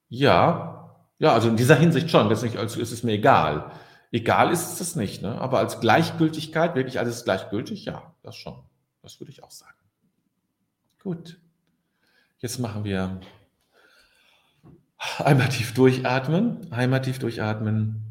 Ja, 0.09 0.77
ja, 1.19 1.33
also 1.33 1.49
in 1.49 1.57
dieser 1.57 1.77
Hinsicht 1.77 2.11
schon. 2.11 2.29
Nicht, 2.29 2.57
also 2.59 2.79
ist 2.79 2.93
es 2.93 3.03
mir 3.03 3.13
egal. 3.13 3.73
Egal 4.17 4.51
ist 4.51 4.73
es 4.73 4.79
das 4.79 4.97
nicht, 4.97 5.21
ne? 5.21 5.39
aber 5.39 5.59
als 5.59 5.79
Gleichgültigkeit, 5.79 6.75
wirklich 6.75 6.99
alles 6.99 7.25
gleichgültig, 7.25 7.85
ja, 7.85 8.15
das 8.23 8.35
schon. 8.35 8.65
Das 9.03 9.21
würde 9.21 9.31
ich 9.31 9.43
auch 9.43 9.51
sagen. 9.51 9.77
Gut. 11.03 11.39
Jetzt 12.39 12.59
machen 12.59 12.85
wir 12.85 13.21
einmal 15.19 15.51
tief 15.51 15.75
durchatmen, 15.75 16.73
einmal 16.73 17.03
tief 17.03 17.19
durchatmen. 17.19 18.03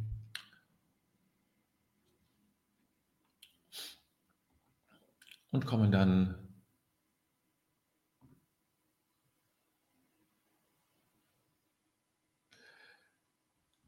Und 5.50 5.65
kommen 5.65 5.91
dann 5.91 6.36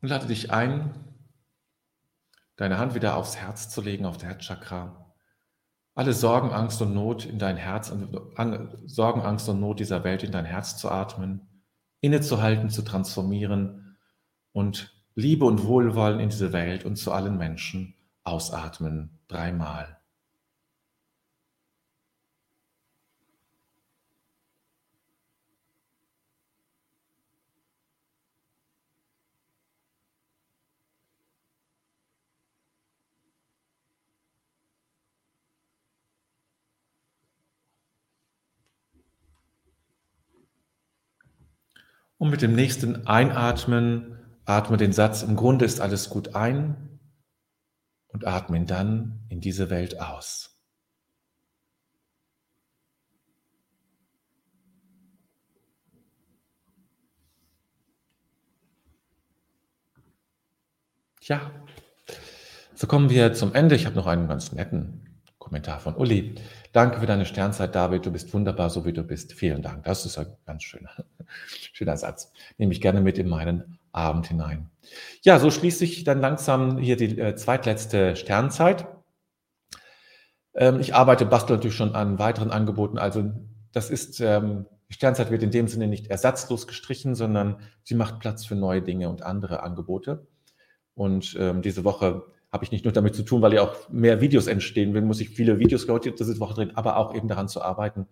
und 0.01 0.09
lade 0.09 0.25
dich 0.25 0.49
ein, 0.49 0.95
deine 2.57 2.77
Hand 2.77 2.93
wieder 2.95 3.15
aufs 3.15 3.37
Herz 3.37 3.69
zu 3.69 3.81
legen, 3.81 4.05
auf 4.05 4.17
der 4.17 4.29
Herzchakra 4.29 5.07
alle 5.97 6.13
Sorgen, 6.13 6.51
Angst 6.51 6.79
und 6.83 6.93
Not 6.93 7.25
in 7.25 7.39
dein 7.39 7.57
Herz, 7.57 7.91
Sorgen, 8.85 9.21
Angst 9.21 9.49
und 9.49 9.59
Not 9.59 9.79
dieser 9.79 10.03
Welt 10.03 10.21
in 10.21 10.31
dein 10.31 10.45
Herz 10.45 10.77
zu 10.77 10.91
atmen, 10.91 11.63
innezuhalten, 12.01 12.69
zu 12.69 12.83
transformieren 12.83 13.97
und 14.51 14.93
Liebe 15.15 15.45
und 15.45 15.65
Wohlwollen 15.65 16.19
in 16.19 16.29
diese 16.29 16.53
Welt 16.53 16.85
und 16.85 16.97
zu 16.97 17.11
allen 17.11 17.39
Menschen 17.39 17.95
ausatmen. 18.23 19.17
Dreimal. 19.27 19.96
Und 42.17 42.31
mit 42.31 42.41
dem 42.41 42.53
nächsten 42.53 43.05
Einatmen 43.07 44.17
atme 44.45 44.77
den 44.77 44.93
Satz, 44.93 45.21
im 45.21 45.35
Grunde 45.35 45.65
ist 45.65 45.79
alles 45.79 46.09
gut 46.09 46.35
ein 46.35 46.99
und 48.07 48.25
atme 48.25 48.57
ihn 48.57 48.65
dann 48.65 49.25
in 49.29 49.41
diese 49.41 49.69
Welt 49.69 50.01
aus. 50.01 50.57
Tja, 61.19 61.51
so 62.73 62.87
kommen 62.87 63.09
wir 63.09 63.33
zum 63.33 63.53
Ende. 63.53 63.75
Ich 63.75 63.85
habe 63.85 63.97
noch 63.97 64.07
einen 64.07 64.29
ganz 64.29 64.53
netten 64.53 65.21
Kommentar 65.37 65.81
von 65.81 65.95
Uli. 65.95 66.35
Danke 66.77 66.99
für 66.99 67.07
deine 67.07 67.25
Sternzeit, 67.25 67.73
David. 67.73 68.05
Du 68.05 68.11
bist 68.11 68.31
wunderbar, 68.35 68.69
so 68.69 68.85
wie 68.85 68.93
du 68.93 69.01
bist. 69.01 69.33
Vielen 69.33 69.63
Dank. 69.63 69.85
Das 69.85 70.05
ist 70.05 70.15
ein 70.19 70.27
ganz 70.45 70.61
schöner, 70.61 70.91
schöner 71.73 71.97
Satz. 71.97 72.31
Nehme 72.59 72.71
ich 72.71 72.81
gerne 72.81 73.01
mit 73.01 73.17
in 73.17 73.27
meinen 73.27 73.79
Abend 73.93 74.27
hinein. 74.27 74.69
Ja, 75.23 75.39
so 75.39 75.49
schließt 75.49 75.79
sich 75.79 76.03
dann 76.03 76.21
langsam 76.21 76.77
hier 76.77 76.95
die 76.95 77.17
äh, 77.17 77.35
zweitletzte 77.35 78.15
Sternzeit. 78.15 78.85
Ähm, 80.53 80.79
ich 80.79 80.93
arbeite, 80.93 81.25
bastel 81.25 81.55
natürlich 81.55 81.75
schon 81.75 81.95
an 81.95 82.19
weiteren 82.19 82.51
Angeboten. 82.51 82.99
Also 82.99 83.31
das 83.71 83.89
ist, 83.89 84.19
ähm, 84.19 84.67
die 84.87 84.93
Sternzeit 84.93 85.31
wird 85.31 85.41
in 85.41 85.49
dem 85.49 85.67
Sinne 85.67 85.87
nicht 85.87 86.11
ersatzlos 86.11 86.67
gestrichen, 86.67 87.15
sondern 87.15 87.59
sie 87.81 87.95
macht 87.95 88.19
Platz 88.19 88.45
für 88.45 88.53
neue 88.53 88.83
Dinge 88.83 89.09
und 89.09 89.23
andere 89.23 89.63
Angebote. 89.63 90.27
Und 90.93 91.35
ähm, 91.39 91.63
diese 91.63 91.83
Woche 91.83 92.21
habe 92.51 92.63
ich 92.63 92.71
nicht 92.71 92.85
nur 92.85 92.93
damit 92.93 93.15
zu 93.15 93.23
tun, 93.23 93.41
weil 93.41 93.53
ja 93.53 93.61
auch 93.61 93.89
mehr 93.89 94.21
Videos 94.21 94.47
entstehen, 94.47 94.93
wenn 94.93 95.05
muss 95.05 95.19
ich 95.19 95.29
viele 95.29 95.59
Videos 95.59 95.87
heute 95.87 96.11
diese 96.11 96.39
Woche 96.39 96.53
drin, 96.53 96.71
aber 96.75 96.97
auch 96.97 97.13
eben 97.13 97.27
daran 97.27 97.47
zu 97.47 97.61
arbeiten, 97.61 98.07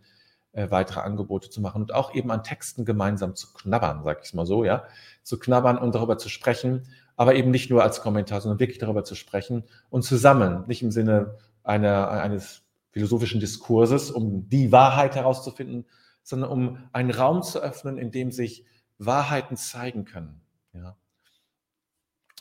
äh, 0.52 0.70
weitere 0.72 1.02
Angebote 1.02 1.50
zu 1.50 1.62
machen 1.62 1.82
und 1.82 1.94
auch 1.94 2.14
eben 2.14 2.32
an 2.32 2.44
Texten 2.44 2.86
gemeinsam 2.86 3.36
zu 3.36 3.54
knabbern, 3.54 4.04
sag 4.04 4.20
ich 4.22 4.28
es 4.28 4.34
mal 4.34 4.46
so, 4.46 4.64
ja, 4.64 4.84
zu 5.24 5.40
knabbern 5.40 5.78
und 5.78 5.96
darüber 5.96 6.18
zu 6.18 6.30
sprechen, 6.30 6.84
aber 7.16 7.36
eben 7.36 7.52
nicht 7.52 7.70
nur 7.70 7.84
als 7.84 8.02
Kommentar, 8.02 8.42
sondern 8.42 8.60
wirklich 8.60 8.78
darüber 8.78 9.04
zu 9.04 9.16
sprechen 9.16 9.64
und 9.90 10.04
zusammen, 10.04 10.66
nicht 10.68 10.82
im 10.82 10.92
Sinne 10.92 11.38
einer, 11.64 12.10
eines 12.10 12.64
philosophischen 12.92 13.40
Diskurses, 13.40 14.12
um 14.12 14.48
die 14.50 14.72
Wahrheit 14.72 15.16
herauszufinden, 15.16 15.86
sondern 16.24 16.50
um 16.50 16.78
einen 16.92 17.12
Raum 17.12 17.44
zu 17.44 17.60
öffnen, 17.60 17.98
in 17.98 18.12
dem 18.12 18.32
sich 18.32 18.66
Wahrheiten 18.98 19.58
zeigen 19.58 20.06
können. 20.06 20.42
Ja. 20.74 20.96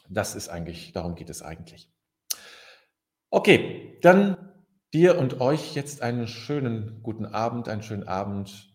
Das 0.09 0.35
ist 0.35 0.49
eigentlich, 0.49 0.93
darum 0.93 1.15
geht 1.15 1.31
es 1.31 1.43
eigentlich. 1.43 1.91
Okay, 3.31 3.99
dann 4.03 4.53
dir 4.93 5.19
und 5.19 5.41
euch 5.41 5.75
jetzt 5.75 6.03
einen 6.03 6.29
schönen 6.29 7.03
guten 7.03 7.27
Abend, 7.27 7.69
einen 7.69 7.83
schönen 7.83 8.07
Abend. 8.07 8.75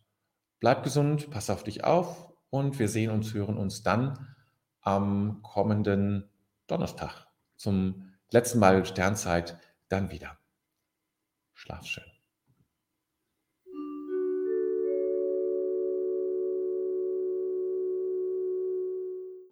Bleib 0.60 0.84
gesund, 0.84 1.30
pass 1.32 1.50
auf 1.50 1.63
dich 1.63 1.84
auf 1.84 2.34
und 2.50 2.80
wir 2.80 2.89
sehen 2.89 3.12
uns, 3.12 3.34
hören 3.34 3.58
uns 3.58 3.84
dann 3.84 4.36
am 4.82 5.42
kommenden 5.44 6.30
Donnerstag 6.68 7.28
zum 7.56 8.13
letzten 8.32 8.60
Mal 8.60 8.86
Sternzeit 8.86 9.58
dann 9.88 10.12
wieder. 10.12 10.38
Schlaf 11.54 11.86
schön. 11.86 12.09